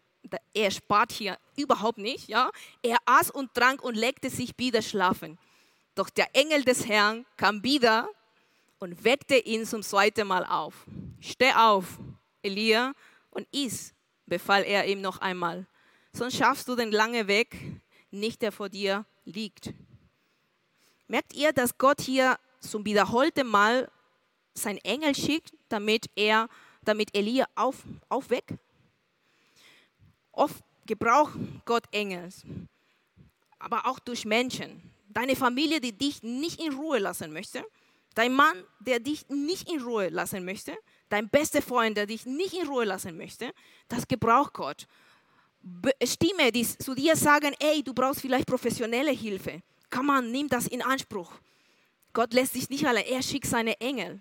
[0.54, 2.28] er spart hier überhaupt nicht.
[2.28, 2.50] Ja?
[2.82, 5.38] Er aß und trank und legte sich wieder schlafen.
[5.94, 8.08] Doch der Engel des Herrn kam wieder
[8.78, 10.86] und weckte ihn zum zweiten Mal auf.
[11.20, 11.98] Steh auf,
[12.42, 12.92] Elia,
[13.30, 13.94] und iss,
[14.26, 15.66] befahl er ihm noch einmal.
[16.12, 17.56] Sonst schaffst du den langen Weg
[18.10, 19.72] nicht, der vor dir liegt.
[21.08, 23.90] Merkt ihr, dass Gott hier zum wiederholten Mal
[24.54, 26.48] sein Engel schickt, damit er,
[26.82, 28.52] damit Elia auf, aufweckt?
[30.32, 32.42] Oft gebraucht Gott Engels,
[33.58, 34.82] aber auch durch Menschen.
[35.08, 37.64] Deine Familie, die dich nicht in Ruhe lassen möchte,
[38.14, 40.76] dein Mann, der dich nicht in Ruhe lassen möchte,
[41.08, 43.52] dein bester Freund, der dich nicht in Ruhe lassen möchte,
[43.88, 44.86] das gebraucht Gott.
[46.02, 50.66] Stimme, die zu dir sagen, ey, du brauchst vielleicht professionelle Hilfe komm on, nimm das
[50.66, 51.30] in Anspruch.
[52.12, 54.20] Gott lässt sich nicht allein, er schickt seine Engel.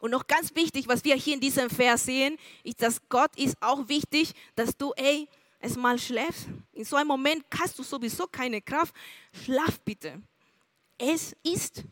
[0.00, 3.56] Und noch ganz wichtig, was wir hier in diesem Vers sehen, ist, dass Gott ist
[3.62, 5.26] auch wichtig, dass du, ey,
[5.64, 6.46] erstmal schläfst.
[6.72, 8.94] In so einem Moment hast du sowieso keine Kraft.
[9.32, 10.22] Schlaf bitte.
[10.98, 11.82] Es ist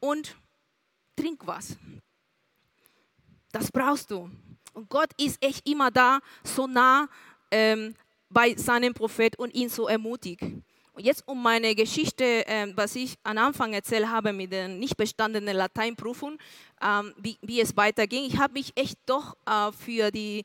[0.00, 0.34] und
[1.14, 1.76] trink was.
[3.52, 4.30] Das brauchst du.
[4.72, 7.06] Und Gott ist echt immer da, so nah
[7.50, 7.94] ähm,
[8.30, 10.40] bei seinem Prophet und ihn so ermutigt.
[10.94, 14.96] Und jetzt um meine Geschichte, äh, was ich am Anfang erzählt habe mit den nicht
[14.96, 16.38] bestandenen Lateinprüfungen,
[16.82, 18.24] ähm, wie, wie, es weiterging.
[18.24, 20.44] Ich habe mich echt doch äh, für die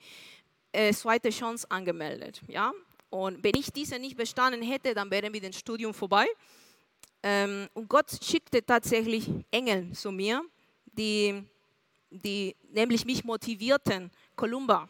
[0.78, 2.42] äh, zweite Chance angemeldet.
[2.48, 2.72] Ja?
[3.10, 6.28] Und wenn ich diese nicht bestanden hätte, dann wäre mit dem Studium vorbei.
[7.24, 10.44] Ähm, und Gott schickte tatsächlich Engel zu mir,
[10.86, 11.44] die,
[12.12, 14.12] die nämlich mich motivierten.
[14.36, 14.88] Kolumba,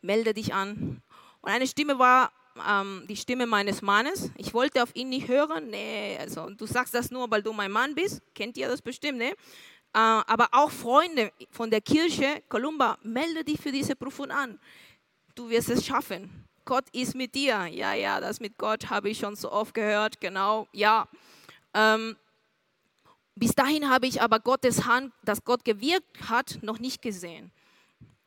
[0.00, 1.02] melde dich an.
[1.40, 2.30] Und eine Stimme war
[2.68, 4.30] ähm, die Stimme meines Mannes.
[4.36, 5.70] Ich wollte auf ihn nicht hören.
[5.70, 8.22] Nee, also du sagst das nur, weil du mein Mann bist.
[8.32, 9.30] Kennt ihr das bestimmt, ne?
[9.30, 9.34] Äh,
[9.98, 14.60] aber auch Freunde von der Kirche, Kolumba, melde dich für diese Prüfung an.
[15.36, 16.46] Du wirst es schaffen.
[16.64, 17.66] Gott ist mit dir.
[17.66, 20.18] Ja, ja, das mit Gott habe ich schon so oft gehört.
[20.18, 21.06] Genau, ja.
[21.74, 22.16] Ähm,
[23.34, 27.52] bis dahin habe ich aber Gottes Hand, dass Gott gewirkt hat, noch nicht gesehen.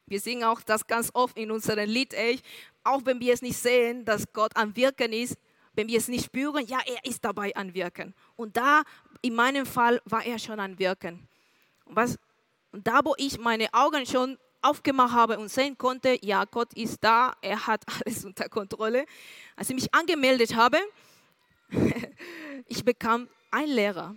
[0.06, 2.40] Wir singen auch das ganz oft in unserem Lied, ey,
[2.84, 5.36] auch wenn wir es nicht sehen, dass Gott am Wirken ist,
[5.74, 8.14] wenn wir es nicht spüren, ja, er ist dabei am Wirken.
[8.36, 8.84] Und da,
[9.22, 11.28] in meinem Fall, war er schon am Wirken.
[11.86, 12.20] Was,
[12.72, 17.04] und da, wo ich meine Augen schon aufgemacht habe und sehen konnte, ja, Gott ist
[17.04, 19.06] da, er hat alles unter Kontrolle.
[19.56, 20.78] Als ich mich angemeldet habe,
[22.68, 24.16] ich bekam einen Lehrer.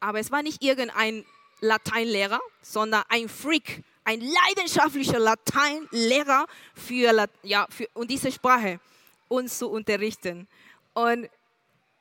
[0.00, 1.24] Aber es war nicht irgendein
[1.60, 8.80] Lateinlehrer, sondern ein Freak, ein leidenschaftlicher Lateinlehrer für, ja, für und diese Sprache
[9.28, 10.48] uns zu unterrichten.
[10.94, 11.28] Und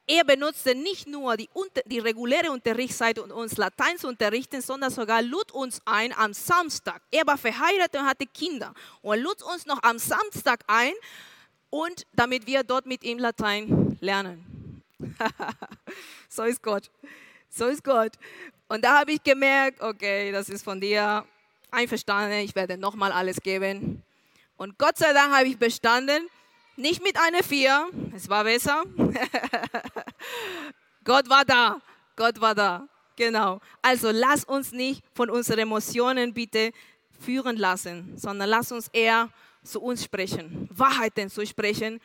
[0.08, 1.50] er benutzte nicht nur die,
[1.86, 7.02] die reguläre Unterrichtszeit, um uns Latein zu unterrichten, sondern sogar lud uns ein am Samstag.
[7.12, 8.74] Er war verheiratet und hatte Kinder.
[9.02, 10.94] Und er lud uns noch am Samstag ein,
[11.72, 14.84] und damit wir dort mit ihm Latein lernen.
[16.30, 16.92] so ist Gott.
[17.50, 18.14] So ist Gott.
[18.68, 21.26] Und da habe ich gemerkt, okay, das ist von dir
[21.72, 24.04] einverstanden, ich werde nochmal alles geben.
[24.58, 26.28] Und Gott sei Dank habe ich bestanden,
[26.82, 28.84] nicht mit einer Vier, es war besser.
[31.04, 31.82] Gott war da,
[32.16, 33.60] Gott war da, genau.
[33.82, 36.72] Also lass uns nicht von unseren Emotionen bitte
[37.20, 39.30] führen lassen, sondern lass uns eher
[39.64, 42.00] zu uns sprechen, Wahrheiten zu sprechen,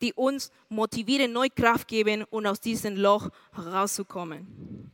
[0.00, 4.90] die uns motivieren, neue Kraft geben und aus diesem Loch rauszukommen.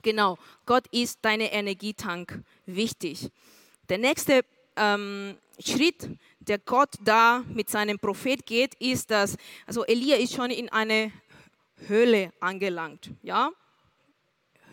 [0.00, 3.30] Genau, Gott ist deine Energietank wichtig.
[3.88, 4.44] Der nächste
[4.76, 6.08] ähm, Schritt,
[6.40, 9.36] der Gott da mit seinem Prophet geht, ist, dass,
[9.66, 11.12] also Elia ist schon in eine
[11.86, 13.50] Höhle angelangt, ja?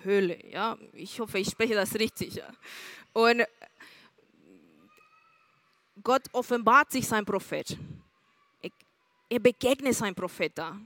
[0.03, 0.77] Höhle, ja?
[0.93, 2.35] Ich hoffe, ich spreche das richtig.
[2.35, 2.47] Ja?
[3.13, 3.43] Und
[6.03, 7.77] Gott offenbart sich sein Prophet.
[9.29, 10.79] Er begegnet sein Prophet da.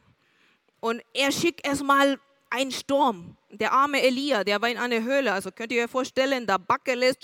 [0.79, 5.31] Und er schickt erstmal einen Sturm der arme Elia, der war in einer Höhle.
[5.31, 7.19] Also könnt ihr euch vorstellen, da Backel ist,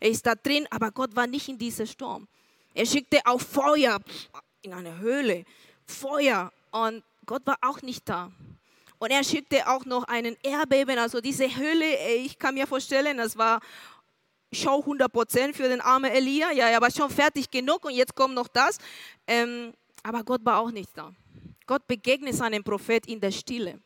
[0.00, 2.28] er ist da drin, aber Gott war nicht in diesem Sturm.
[2.74, 3.98] Er schickte auch Feuer
[4.62, 5.44] in eine Höhle.
[5.86, 6.52] Feuer.
[6.70, 8.30] Und Gott war auch nicht da.
[8.98, 10.98] Und er schickte auch noch einen Erdbeben.
[10.98, 13.60] Also diese Höhle, ich kann mir vorstellen, das war
[14.52, 16.52] Show 100% für den armen Elia.
[16.52, 18.78] Ja, er war schon fertig genug und jetzt kommt noch das.
[19.26, 21.12] Ähm, aber Gott war auch nicht da.
[21.66, 23.80] Gott begegnet seinem Prophet in der Stille.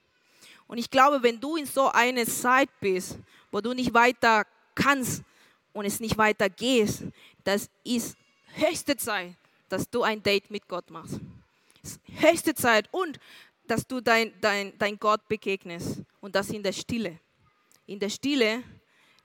[0.71, 3.19] Und ich glaube, wenn du in so einer Zeit bist,
[3.51, 5.25] wo du nicht weiter kannst
[5.73, 7.03] und es nicht weiter gehst,
[7.43, 8.17] das ist
[8.55, 9.35] höchste Zeit,
[9.69, 11.19] dass du ein Date mit Gott machst.
[12.21, 13.19] höchste Zeit und
[13.67, 17.19] dass du dein, dein, dein Gott begegnest und das in der Stille.
[17.89, 18.63] In der Stille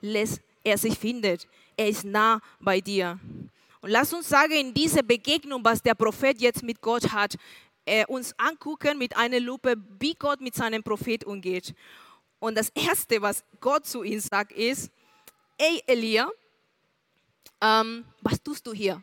[0.01, 1.47] lässt er sich findet.
[1.77, 3.19] Er ist nah bei dir.
[3.81, 7.35] Und lass uns sagen, in dieser Begegnung, was der Prophet jetzt mit Gott hat,
[7.85, 11.73] äh, uns angucken mit einer Lupe, wie Gott mit seinem Prophet umgeht.
[12.39, 14.91] Und das Erste, was Gott zu ihm sagt, ist,
[15.57, 16.29] ey Elia,
[17.61, 19.01] ähm, was tust du hier?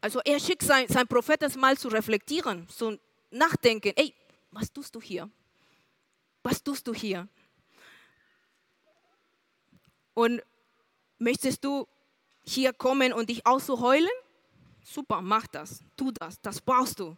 [0.00, 2.98] Also er schickt sein, sein Propheten mal zu reflektieren, zu
[3.30, 4.14] nachdenken, ey,
[4.52, 5.28] was tust du hier?
[6.42, 7.28] Was tust du hier?
[10.14, 10.42] Und
[11.18, 11.86] möchtest du
[12.44, 14.08] hier kommen und dich auszuheulen?
[14.90, 17.14] Super, mach das, tu das, das brauchst du.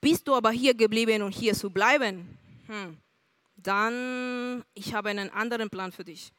[0.00, 2.96] Bist du aber hier geblieben und hier zu bleiben, hm,
[3.56, 6.30] dann ich habe einen anderen Plan für dich.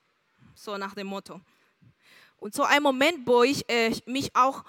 [0.55, 1.41] So nach dem Motto.
[2.38, 4.63] Und so ein Moment, wo ich äh, mich auch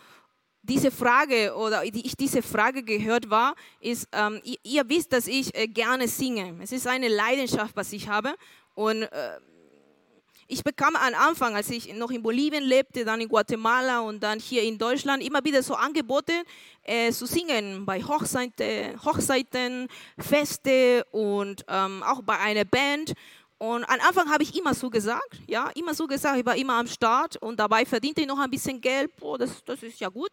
[0.62, 5.28] diese Frage oder die ich diese Frage gehört war, ist, ähm, ihr, ihr, wisst, dass
[5.28, 6.58] ich äh, gerne singe.
[6.60, 8.34] Es ist eine Leidenschaft, was ich habe.
[8.74, 9.38] Und äh,
[10.48, 14.38] ich bekam am Anfang, als ich noch in Bolivien lebte, dann in Guatemala und dann
[14.38, 16.32] hier in Deutschland, immer wieder so Angebote
[16.84, 23.12] äh, zu singen bei Hochzeiten, Hochzeiten Feste und ähm, auch bei einer Band.
[23.58, 26.74] Und am Anfang habe ich immer so gesagt, ja, immer so gesagt, ich war immer
[26.74, 30.08] am Start und dabei verdiente ich noch ein bisschen Geld, oh, das, das ist ja
[30.08, 30.30] gut.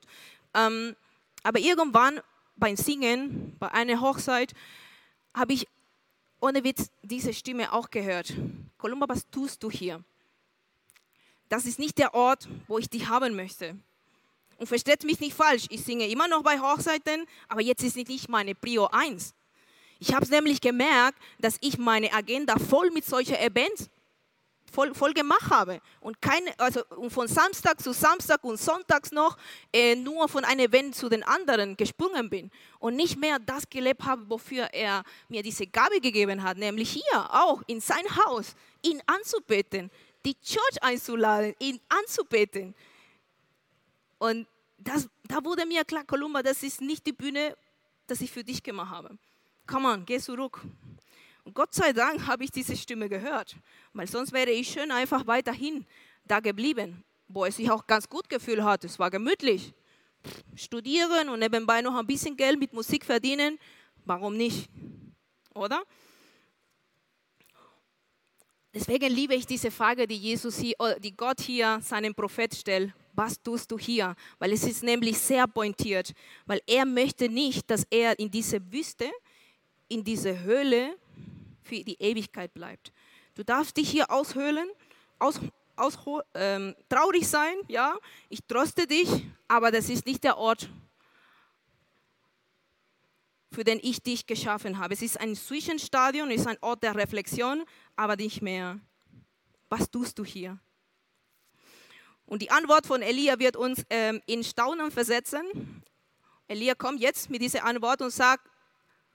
[0.53, 0.95] Ähm,
[1.41, 2.19] aber irgendwann
[2.55, 4.53] beim Singen, bei einer Hochzeit,
[5.33, 5.67] habe ich
[6.43, 8.33] ohne Witz diese Stimme auch gehört.
[8.77, 10.03] Columba, was tust du hier?
[11.47, 13.77] Das ist nicht der Ort, wo ich dich haben möchte.
[14.57, 18.27] Und versteht mich nicht falsch, ich singe immer noch bei Hochzeiten, aber jetzt ist nicht
[18.27, 19.33] meine Prio 1.
[19.99, 23.89] Ich habe nämlich gemerkt, dass ich meine Agenda voll mit solchen Events
[24.73, 25.79] voll, voll gemacht habe.
[26.01, 29.37] Und, keine, also, und von Samstag zu Samstag und sonntags noch
[29.71, 32.51] äh, nur von einem Event zu den anderen gesprungen bin.
[32.79, 37.33] Und nicht mehr das gelebt habe, wofür er mir diese Gabe gegeben hat, nämlich hier
[37.33, 39.91] auch in sein Haus, ihn anzubeten,
[40.25, 42.73] die Church einzuladen, ihn anzubeten.
[44.17, 47.55] Und das, da wurde mir klar, Kolumba, das ist nicht die Bühne,
[48.09, 49.17] die ich für dich gemacht habe.
[49.65, 50.61] Komm on, geh zurück.
[51.43, 53.55] Und Gott sei Dank habe ich diese Stimme gehört,
[53.91, 55.85] weil sonst wäre ich schön einfach weiterhin
[56.25, 58.83] da geblieben, wo es sich auch ganz gut gefühlt hat.
[58.85, 59.73] Es war gemütlich.
[60.55, 63.59] Studieren und nebenbei noch ein bisschen Geld mit Musik verdienen,
[64.05, 64.69] warum nicht?
[65.53, 65.83] Oder?
[68.73, 72.93] Deswegen liebe ich diese Frage, die, Jesus hier, die Gott hier seinem Prophet stellt.
[73.13, 74.15] Was tust du hier?
[74.39, 76.13] Weil es ist nämlich sehr pointiert.
[76.47, 79.11] Weil er möchte nicht, dass er in diese Wüste,
[79.89, 80.95] in diese Höhle
[81.73, 82.91] für die Ewigkeit bleibt.
[83.35, 84.69] Du darfst dich hier aushöhlen,
[85.17, 85.39] aus,
[85.75, 85.97] aus,
[86.35, 87.97] ähm, traurig sein, ja,
[88.29, 89.09] ich tröste dich,
[89.47, 90.69] aber das ist nicht der Ort,
[93.51, 94.93] für den ich dich geschaffen habe.
[94.93, 97.63] Es ist ein Zwischenstadion, es ist ein Ort der Reflexion,
[97.95, 98.79] aber nicht mehr.
[99.69, 100.59] Was tust du hier?
[102.25, 105.83] Und die Antwort von Elia wird uns ähm, in Staunen versetzen.
[106.47, 108.47] Elia kommt jetzt mit dieser Antwort und sagt,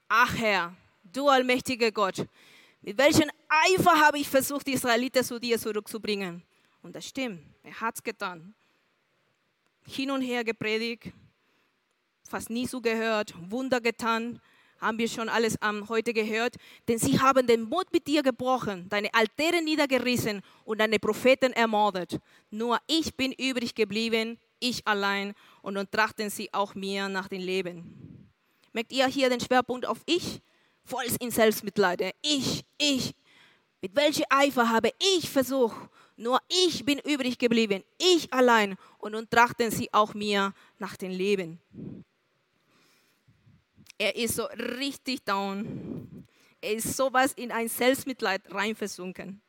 [0.09, 2.27] ach Herr, du allmächtiger Gott,
[2.81, 6.43] mit welchem Eifer habe ich versucht, die Israeliten zu dir zurückzubringen.
[6.81, 8.53] Und das stimmt, er hat es getan.
[9.85, 11.11] Hin und her gepredigt,
[12.29, 14.39] fast nie so gehört, Wunder getan,
[14.79, 16.55] haben wir schon alles ähm, heute gehört.
[16.87, 22.19] Denn sie haben den Mut mit dir gebrochen, deine Altäre niedergerissen und deine Propheten ermordet.
[22.49, 27.41] Nur ich bin übrig geblieben, ich allein, und nun trachten sie auch mir nach dem
[27.41, 28.29] Leben.
[28.71, 30.41] Merkt ihr hier den Schwerpunkt auf ich?
[30.89, 32.13] Voll in Selbstmitleid.
[32.21, 33.13] Ich, ich.
[33.81, 35.77] Mit welchem Eifer habe ich versucht?
[36.17, 38.75] Nur ich bin übrig geblieben, ich allein.
[38.97, 41.59] Und nun trachten sie auch mir nach dem Leben.
[43.97, 46.27] Er ist so richtig down.
[46.59, 49.41] Er ist sowas in ein Selbstmitleid reinversunken.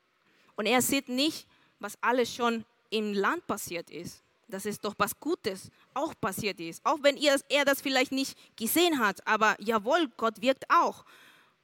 [0.55, 1.49] Und er sieht nicht,
[1.81, 4.23] was alles schon im Land passiert ist.
[4.47, 6.85] Dass es doch was Gutes auch passiert ist.
[6.85, 9.27] Auch wenn er das vielleicht nicht gesehen hat.
[9.27, 11.05] Aber jawohl, Gott wirkt auch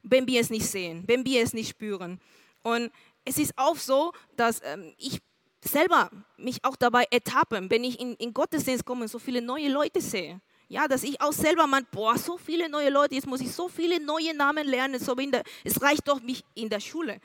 [0.09, 2.19] wenn wir es nicht sehen, wenn wir es nicht spüren.
[2.63, 2.91] Und
[3.25, 5.19] es ist auch so, dass ähm, ich
[5.63, 9.69] selber mich auch dabei ertappe, wenn ich in, in Gottesdienst komme und so viele neue
[9.69, 10.41] Leute sehe.
[10.69, 13.69] Ja, dass ich auch selber meine, boah, so viele neue Leute, jetzt muss ich so
[13.69, 17.19] viele neue Namen lernen, so der, es reicht doch mich in der Schule.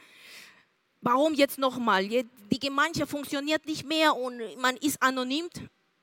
[1.00, 2.06] Warum jetzt nochmal?
[2.06, 5.48] Die Gemeinschaft funktioniert nicht mehr und man ist anonym.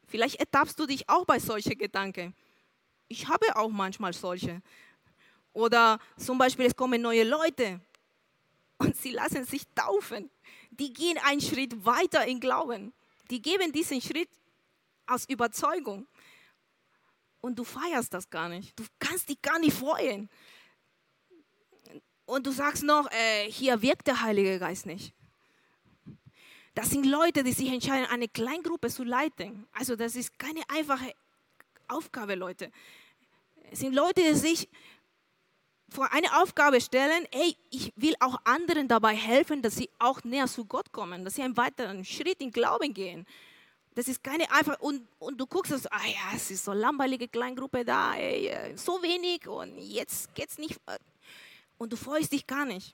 [0.05, 2.35] Vielleicht ertappst du dich auch bei solchen Gedanken.
[3.07, 4.61] Ich habe auch manchmal solche.
[5.53, 7.81] Oder zum Beispiel, es kommen neue Leute
[8.77, 10.29] und sie lassen sich taufen.
[10.71, 12.93] Die gehen einen Schritt weiter im Glauben.
[13.29, 14.29] Die geben diesen Schritt
[15.05, 16.07] aus Überzeugung.
[17.41, 18.77] Und du feierst das gar nicht.
[18.77, 20.29] Du kannst dich gar nicht freuen.
[22.25, 25.13] Und du sagst noch, äh, hier wirkt der Heilige Geist nicht.
[26.75, 29.67] Das sind Leute, die sich entscheiden, eine Kleingruppe zu leiten.
[29.73, 31.13] Also das ist keine einfache
[31.87, 32.71] Aufgabe, Leute.
[33.71, 34.69] Es sind Leute, die sich
[35.91, 40.47] vor eine Aufgabe stellen, hey, ich will auch anderen dabei helfen, dass sie auch näher
[40.47, 43.25] zu Gott kommen, dass sie einen weiteren Schritt in Glauben gehen.
[43.95, 46.81] Das ist keine einfach, und, und du guckst so, ah ja, es ist so eine
[46.81, 50.79] langweilige Kleingruppe da, ey, äh, so wenig und jetzt geht's nicht.
[50.85, 50.97] Äh,
[51.77, 52.93] und du freust dich gar nicht.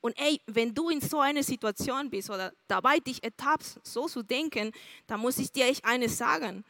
[0.00, 4.22] Und ey, wenn du in so einer Situation bist oder dabei dich ertappst, so zu
[4.22, 4.72] denken,
[5.06, 6.64] dann muss ich dir echt eines sagen.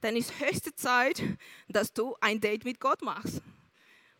[0.00, 1.22] Dann ist höchste Zeit,
[1.68, 3.42] dass du ein Date mit Gott machst.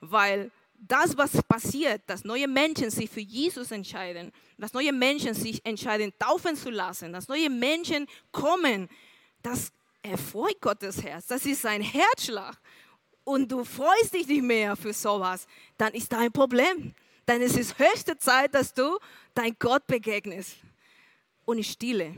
[0.01, 5.65] Weil das, was passiert, dass neue Menschen sich für Jesus entscheiden, dass neue Menschen sich
[5.67, 8.89] entscheiden, taufen zu lassen, dass neue Menschen kommen,
[9.43, 11.27] das erfreut Gottes Herz.
[11.27, 12.57] Das ist sein Herzschlag.
[13.25, 15.47] Und du freust dich nicht mehr für sowas,
[15.77, 16.95] dann ist da ein Problem.
[17.27, 18.99] Dann ist es höchste Zeit, dass du
[19.35, 20.57] dein Gott begegnest.
[21.45, 22.15] Und in Stille.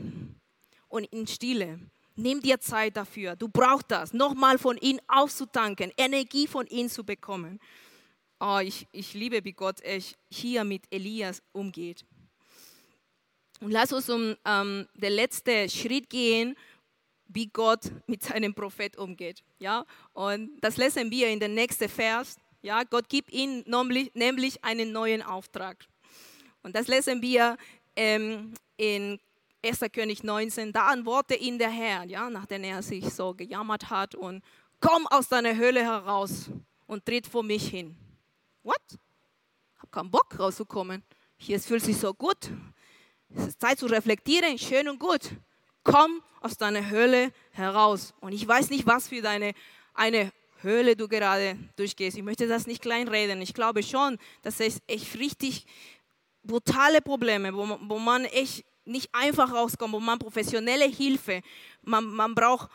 [0.87, 1.79] Und in Stille.
[2.15, 3.35] Nimm dir Zeit dafür.
[3.35, 7.59] Du brauchst das, nochmal von ihm aufzutanken, Energie von ihm zu bekommen
[8.41, 9.77] oh, ich, ich liebe, wie Gott
[10.29, 12.03] hier mit Elias umgeht.
[13.61, 16.57] Und lass uns um ähm, den letzten Schritt gehen,
[17.27, 19.43] wie Gott mit seinem Prophet umgeht.
[19.59, 19.85] Ja?
[20.13, 22.37] Und das lesen wir in den nächsten Vers.
[22.63, 22.83] Ja?
[22.83, 23.63] Gott gibt ihm
[24.15, 25.85] nämlich einen neuen Auftrag.
[26.63, 27.57] Und das lesen wir
[27.95, 29.19] ähm, in
[29.63, 29.79] 1.
[29.93, 34.43] König 19, da antwortete ihn der Herr, ja, nachdem er sich so gejammert hat und
[34.79, 36.49] komm aus deiner Höhle heraus
[36.87, 37.95] und tritt vor mich hin.
[38.63, 38.81] What?
[39.79, 41.03] Hab keinen Bock rauszukommen.
[41.37, 42.37] Hier es fühlt sich so gut.
[43.35, 45.31] Es ist Zeit zu reflektieren, schön und gut.
[45.83, 48.13] Komm aus deiner Höhle heraus.
[48.19, 49.53] Und ich weiß nicht, was für deine
[49.93, 50.31] eine
[50.61, 52.17] Höhle du gerade durchgehst.
[52.17, 53.41] Ich möchte das nicht kleinreden.
[53.41, 55.65] Ich glaube schon, dass es echt richtig
[56.43, 61.41] brutale Probleme, wo wo man echt nicht einfach rauskommt, wo man professionelle Hilfe,
[61.83, 62.69] man, man braucht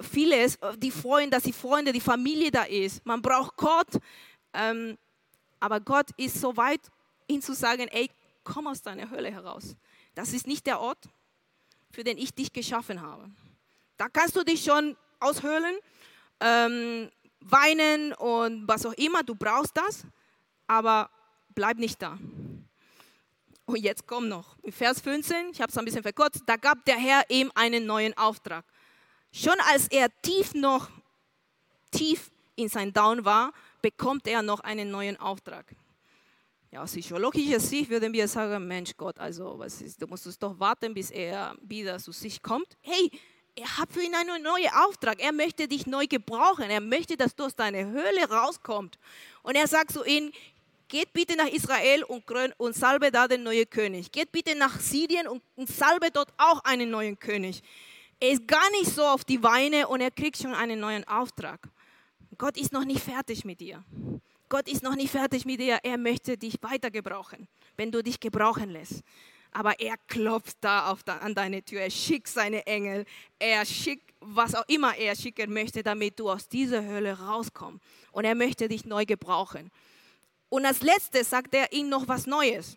[0.00, 3.04] vieles, die Freunde, dass die Freunde, die Familie da ist.
[3.04, 3.88] Man braucht Gott,
[4.52, 4.96] ähm,
[5.66, 6.80] aber Gott ist so weit,
[7.26, 8.08] ihm zu sagen, ey,
[8.44, 9.74] komm aus deiner Hölle heraus.
[10.14, 11.08] Das ist nicht der Ort,
[11.90, 13.28] für den ich dich geschaffen habe.
[13.96, 15.76] Da kannst du dich schon aushöhlen,
[16.38, 17.10] ähm,
[17.40, 20.04] weinen und was auch immer, du brauchst das,
[20.68, 21.10] aber
[21.52, 22.16] bleib nicht da.
[23.64, 26.84] Und jetzt kommt noch, in Vers 15, ich habe es ein bisschen verkürzt, da gab
[26.84, 28.64] der Herr ihm einen neuen Auftrag.
[29.32, 30.88] Schon als er tief noch,
[31.90, 33.52] tief in sein Down war,
[33.82, 35.66] bekommt er noch einen neuen Auftrag.
[36.70, 40.58] Ja, aus psychologischer Sicht würden wir sagen, Mensch Gott, also was ist, du musst doch
[40.58, 42.76] warten, bis er wieder zu sich kommt.
[42.80, 43.10] Hey,
[43.54, 45.18] er hat für ihn einen neuen Auftrag.
[45.18, 46.68] Er möchte dich neu gebrauchen.
[46.68, 48.98] Er möchte, dass du aus deiner Höhle rauskommst.
[49.42, 50.30] Und er sagt zu ihnen,
[50.88, 52.24] geht bitte nach Israel und,
[52.58, 54.12] und salbe da den neuen König.
[54.12, 57.62] Geht bitte nach Syrien und, und salbe dort auch einen neuen König.
[58.20, 61.60] Er ist gar nicht so auf die Weine und er kriegt schon einen neuen Auftrag.
[62.38, 63.84] Gott ist noch nicht fertig mit dir.
[64.48, 65.78] Gott ist noch nicht fertig mit dir.
[65.82, 69.02] Er möchte dich weiter gebrauchen, wenn du dich gebrauchen lässt.
[69.52, 71.80] Aber er klopft da auf an deine Tür.
[71.80, 73.06] Er schickt seine Engel.
[73.38, 77.82] Er schickt, was auch immer er schicken möchte, damit du aus dieser Hölle rauskommst.
[78.12, 79.70] Und er möchte dich neu gebrauchen.
[80.48, 82.76] Und als letztes sagt er ihnen noch was Neues.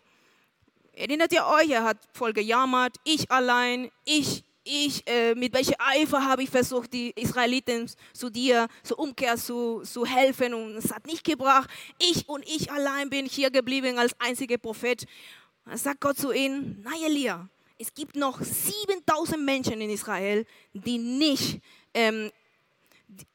[0.92, 6.24] Erinnert ihr euch, er hat voll gejammert, ich allein, ich, ich, äh, mit welchem Eifer
[6.24, 11.06] habe ich versucht, die Israeliten zu dir, zur Umkehr zu, zu helfen und es hat
[11.06, 11.70] nicht gebracht.
[11.98, 15.06] Ich und ich allein bin hier geblieben als einziger Prophet.
[15.64, 17.48] Dann sagt Gott zu ihnen, nein Elia,
[17.78, 20.44] es gibt noch 7000 Menschen in Israel,
[20.74, 21.60] die nicht,
[21.94, 22.30] ähm,
[23.08, 23.26] die,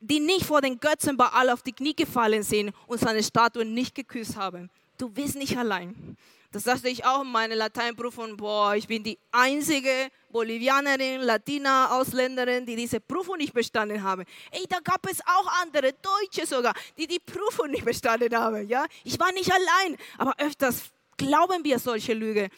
[0.00, 3.94] die nicht vor den Götzen Baal auf die Knie gefallen sind und seine Statuen nicht
[3.94, 4.70] geküsst haben.
[4.98, 6.16] Du bist nicht allein.
[6.56, 8.34] Das sagte ich auch in meiner Lateinprüfung.
[8.34, 14.24] Boah, ich bin die einzige Bolivianerin, Latina, Ausländerin, die diese Prüfung nicht bestanden habe.
[14.50, 18.66] Ey, da gab es auch andere, Deutsche sogar, die die Prüfung nicht bestanden haben.
[18.70, 18.86] Ja?
[19.04, 20.84] Ich war nicht allein, aber öfters
[21.18, 22.48] glauben wir solche Lüge.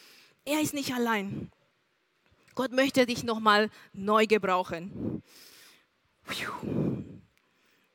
[0.44, 1.50] Er ist nicht allein.
[2.54, 5.24] Gott möchte dich nochmal neu gebrauchen.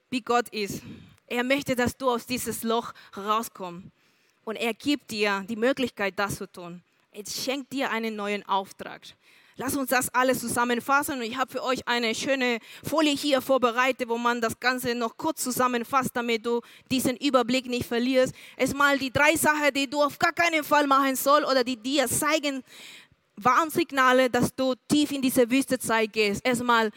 [0.10, 0.82] Wie Gott ist.
[1.28, 3.88] Er möchte, dass du aus dieses Loch rauskommst.
[4.46, 6.82] Und er gibt dir die Möglichkeit, das zu tun.
[7.12, 9.02] Er schenkt dir einen neuen Auftrag.
[9.56, 11.20] Lass uns das alles zusammenfassen.
[11.20, 15.16] Und ich habe für euch eine schöne Folie hier vorbereitet, wo man das Ganze noch
[15.16, 18.34] kurz zusammenfasst, damit du diesen Überblick nicht verlierst.
[18.58, 22.08] Erstmal die drei Sachen, die du auf gar keinen Fall machen sollst oder die dir
[22.08, 22.64] zeigen,
[23.36, 26.46] Warnsignale, dass du tief in diese Wüstezeit gehst.
[26.46, 26.92] Erstmal,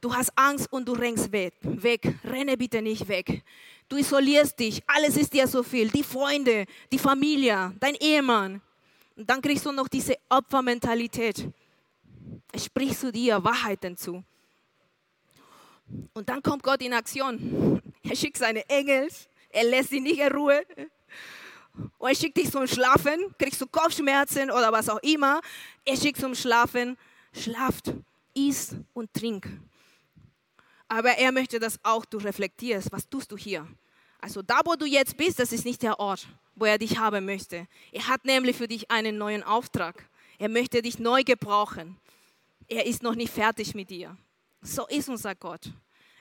[0.00, 1.54] du hast Angst und du rennst weg.
[1.62, 2.14] Weg.
[2.24, 3.42] Renne bitte nicht weg.
[3.92, 8.62] Du isolierst dich, alles ist dir so viel, die Freunde, die Familie, dein Ehemann.
[9.14, 11.46] Und dann kriegst du noch diese Opfermentalität.
[12.50, 14.24] Er spricht zu dir Wahrheiten zu.
[16.14, 17.82] Und dann kommt Gott in Aktion.
[18.02, 19.10] Er schickt seine Engel,
[19.50, 20.62] er lässt sie nicht in Ruhe.
[21.98, 25.42] Und er schickt dich zum Schlafen, kriegst du Kopfschmerzen oder was auch immer.
[25.84, 26.96] Er schickt zum Schlafen,
[27.34, 27.92] schlaft,
[28.32, 29.46] isst und trink.
[30.88, 33.68] Aber er möchte, dass auch du reflektierst, was tust du hier?
[34.22, 37.26] Also da, wo du jetzt bist, das ist nicht der Ort, wo er dich haben
[37.26, 37.66] möchte.
[37.90, 40.08] Er hat nämlich für dich einen neuen Auftrag.
[40.38, 41.98] Er möchte dich neu gebrauchen.
[42.68, 44.16] Er ist noch nicht fertig mit dir.
[44.62, 45.72] So ist unser Gott.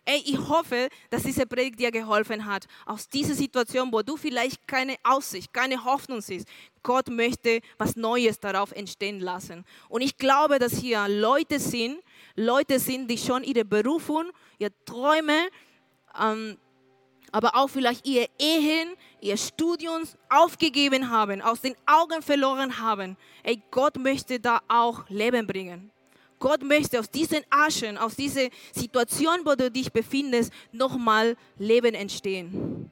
[0.03, 4.67] Ey, ich hoffe, dass diese Predigt dir geholfen hat, aus dieser Situation, wo du vielleicht
[4.67, 6.47] keine Aussicht, keine Hoffnung siehst.
[6.81, 9.63] Gott möchte was Neues darauf entstehen lassen.
[9.89, 12.01] Und ich glaube, dass hier Leute sind,
[12.35, 15.49] Leute sind, die schon ihre Berufung, ihre Träume,
[16.19, 16.57] ähm,
[17.31, 18.89] aber auch vielleicht ihr Ehen,
[19.21, 23.17] ihr Studium aufgegeben haben, aus den Augen verloren haben.
[23.43, 25.91] Ey, Gott möchte da auch Leben bringen.
[26.39, 32.91] Gott möchte aus diesen Aschen, aus dieser Situation, wo du dich befindest, nochmal Leben entstehen.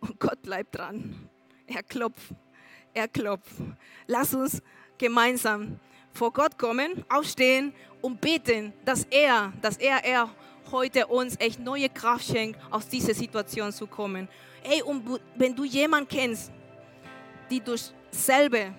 [0.00, 1.28] Und Gott bleibt dran.
[1.66, 2.32] Er klopft.
[2.94, 3.52] Er klopft.
[4.06, 4.62] Lass uns
[4.96, 5.78] gemeinsam
[6.14, 10.30] vor Gott kommen, aufstehen und beten, dass er, dass er, er
[10.72, 14.28] heute uns echt neue Kraft schenkt, aus dieser Situation zu kommen.
[14.62, 16.50] Ey, und wenn du jemanden kennst,
[17.50, 18.74] die durch selbe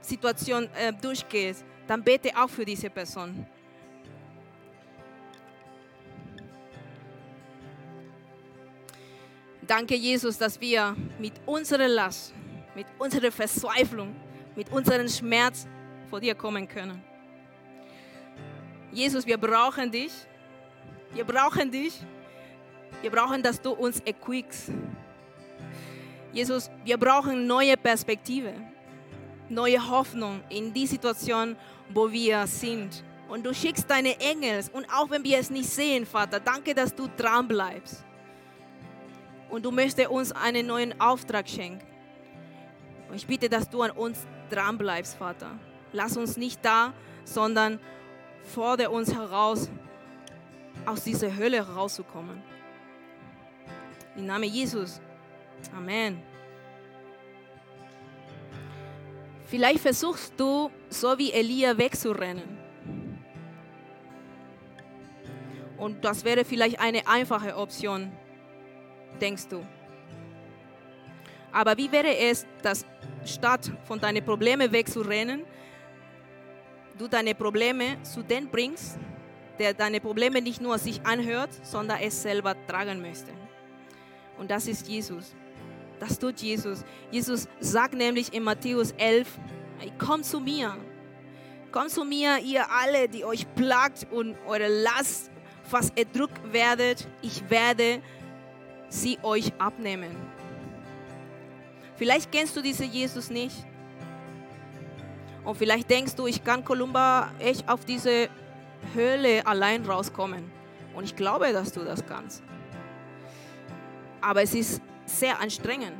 [0.00, 3.46] Situation äh, durchgehst, dann bete auch für diese Person.
[9.66, 12.34] Danke, Jesus, dass wir mit unserer Last,
[12.74, 14.14] mit unserer Verzweiflung,
[14.56, 15.66] mit unserem Schmerz
[16.10, 17.02] vor dir kommen können.
[18.90, 20.12] Jesus, wir brauchen dich.
[21.14, 22.00] Wir brauchen dich.
[23.02, 24.70] Wir brauchen, dass du uns equickst.
[26.32, 28.54] Jesus, wir brauchen neue Perspektive,
[29.48, 31.56] neue Hoffnung in die Situation,
[31.90, 33.04] wo wir sind.
[33.28, 34.64] Und du schickst deine Engel.
[34.72, 38.04] Und auch wenn wir es nicht sehen, Vater, danke, dass du dran bleibst.
[39.50, 41.86] Und du möchtest uns einen neuen Auftrag schenken.
[43.10, 45.50] Und ich bitte, dass du an uns dran bleibst, Vater.
[45.92, 46.94] Lass uns nicht da,
[47.24, 47.78] sondern
[48.44, 49.70] fordere uns heraus,
[50.86, 52.42] aus dieser Hölle herauszukommen.
[54.16, 55.00] Im Namen Jesus.
[55.76, 56.22] Amen.
[59.46, 62.58] Vielleicht versuchst du, so wie Elia, wegzurennen.
[65.76, 68.12] Und das wäre vielleicht eine einfache Option,
[69.20, 69.66] denkst du.
[71.50, 72.86] Aber wie wäre es, dass
[73.24, 75.44] statt von deinen Problemen wegzurennen,
[76.96, 78.98] du deine Probleme zu dem bringst,
[79.62, 83.30] der deine Probleme nicht nur sich anhört, sondern es selber tragen möchte.
[84.36, 85.36] Und das ist Jesus.
[86.00, 86.84] Das tut Jesus.
[87.12, 89.28] Jesus sagt nämlich in Matthäus 11,
[89.98, 90.76] komm zu mir.
[91.70, 95.30] Komm zu mir, ihr alle, die euch plagt und eure Last
[95.62, 97.06] fast erdrückt werdet.
[97.22, 98.02] Ich werde
[98.88, 100.16] sie euch abnehmen.
[101.94, 103.54] Vielleicht kennst du diesen Jesus nicht.
[105.44, 108.28] Und vielleicht denkst du, ich kann Kolumba echt auf diese
[108.94, 110.50] Höhle allein rauskommen.
[110.94, 112.42] Und ich glaube, dass du das kannst.
[114.20, 115.96] Aber es ist sehr anstrengend.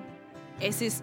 [0.61, 1.03] Es ist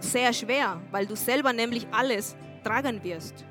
[0.00, 3.44] sehr schwer, weil du selber nämlich alles tragen wirst.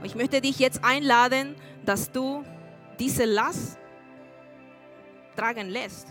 [0.00, 2.44] Und ich möchte dich jetzt einladen, dass du
[2.98, 3.78] diese Last
[5.36, 6.08] tragen lässt.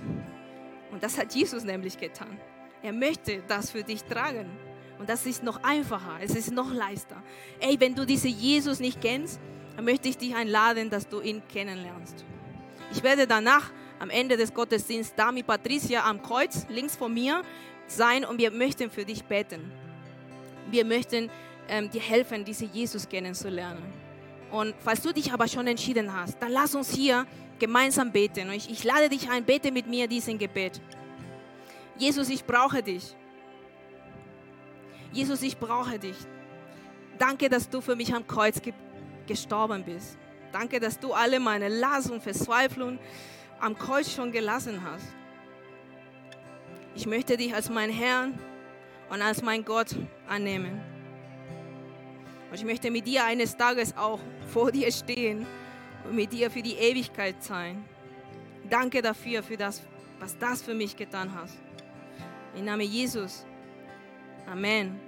[0.92, 2.40] Und das hat Jesus nämlich getan.
[2.82, 4.50] Er möchte das für dich tragen.
[4.98, 7.22] Und das ist noch einfacher, es ist noch leichter.
[7.60, 9.40] Ey, wenn du diesen Jesus nicht kennst,
[9.82, 12.24] möchte ich dich einladen, dass du ihn kennenlernst.
[12.92, 17.42] Ich werde danach am Ende des Gottesdienstes da mit Patricia am Kreuz links von mir
[17.88, 19.72] sein und wir möchten für dich beten.
[20.70, 21.30] Wir möchten
[21.68, 23.84] ähm, dir helfen, diesen Jesus kennenzulernen.
[24.52, 27.26] Und falls du dich aber schon entschieden hast, dann lass uns hier
[27.60, 28.52] gemeinsam beten.
[28.52, 30.82] Ich, ich lade dich ein, bete mit mir diesen Gebet.
[31.98, 33.16] Jesus, ich brauche dich.
[35.12, 36.18] Jesus, ich brauche dich.
[37.18, 38.74] Danke, dass du für mich am Kreuz ge
[39.28, 40.18] gestorben bist.
[40.52, 43.00] Danke, dass du alle meine Last und Verzweiflung
[43.60, 45.08] am Kreuz schon gelassen hast.
[46.96, 48.38] Ich möchte dich als mein Herrn
[49.10, 49.96] und als mein Gott
[50.28, 50.82] annehmen.
[52.50, 55.46] Und ich möchte mit dir eines Tages auch vor dir stehen
[56.06, 57.84] und mit dir für die Ewigkeit sein.
[58.70, 59.82] Danke dafür, für das,
[60.20, 61.58] was das für mich getan hast.
[62.56, 63.46] Im Namen Jesus.
[64.50, 65.00] Amen.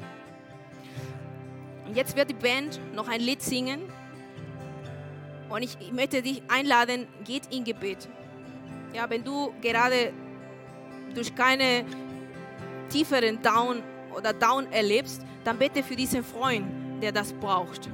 [1.85, 3.81] Und jetzt wird die Band noch ein Lied singen.
[5.49, 8.09] Und ich, möchte dich einladen, geht in Gebet.
[8.93, 10.11] Ja, wenn du gerade
[11.13, 11.85] durch keine
[12.89, 13.81] tieferen Down
[14.15, 16.65] oder Down erlebst, dann bete für diesen Freund,
[17.01, 17.89] der das braucht.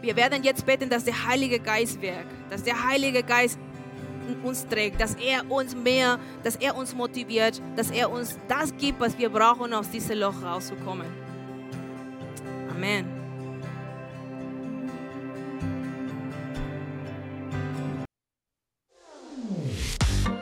[0.00, 3.58] Wir werden jetzt beten, dass der Heilige Geist wirkt, dass der Heilige Geist
[4.42, 9.00] uns trägt, dass er uns mehr, dass er uns motiviert, dass er uns das gibt,
[9.00, 11.06] was wir brauchen, um aus diesem Loch rauszukommen.
[12.70, 13.11] Amen.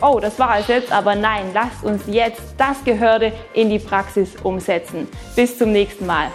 [0.00, 4.36] oh, das war es jetzt, aber nein, lasst uns jetzt das Gehörte in die Praxis
[4.42, 5.08] umsetzen.
[5.34, 6.28] Bis zum nächsten Mal.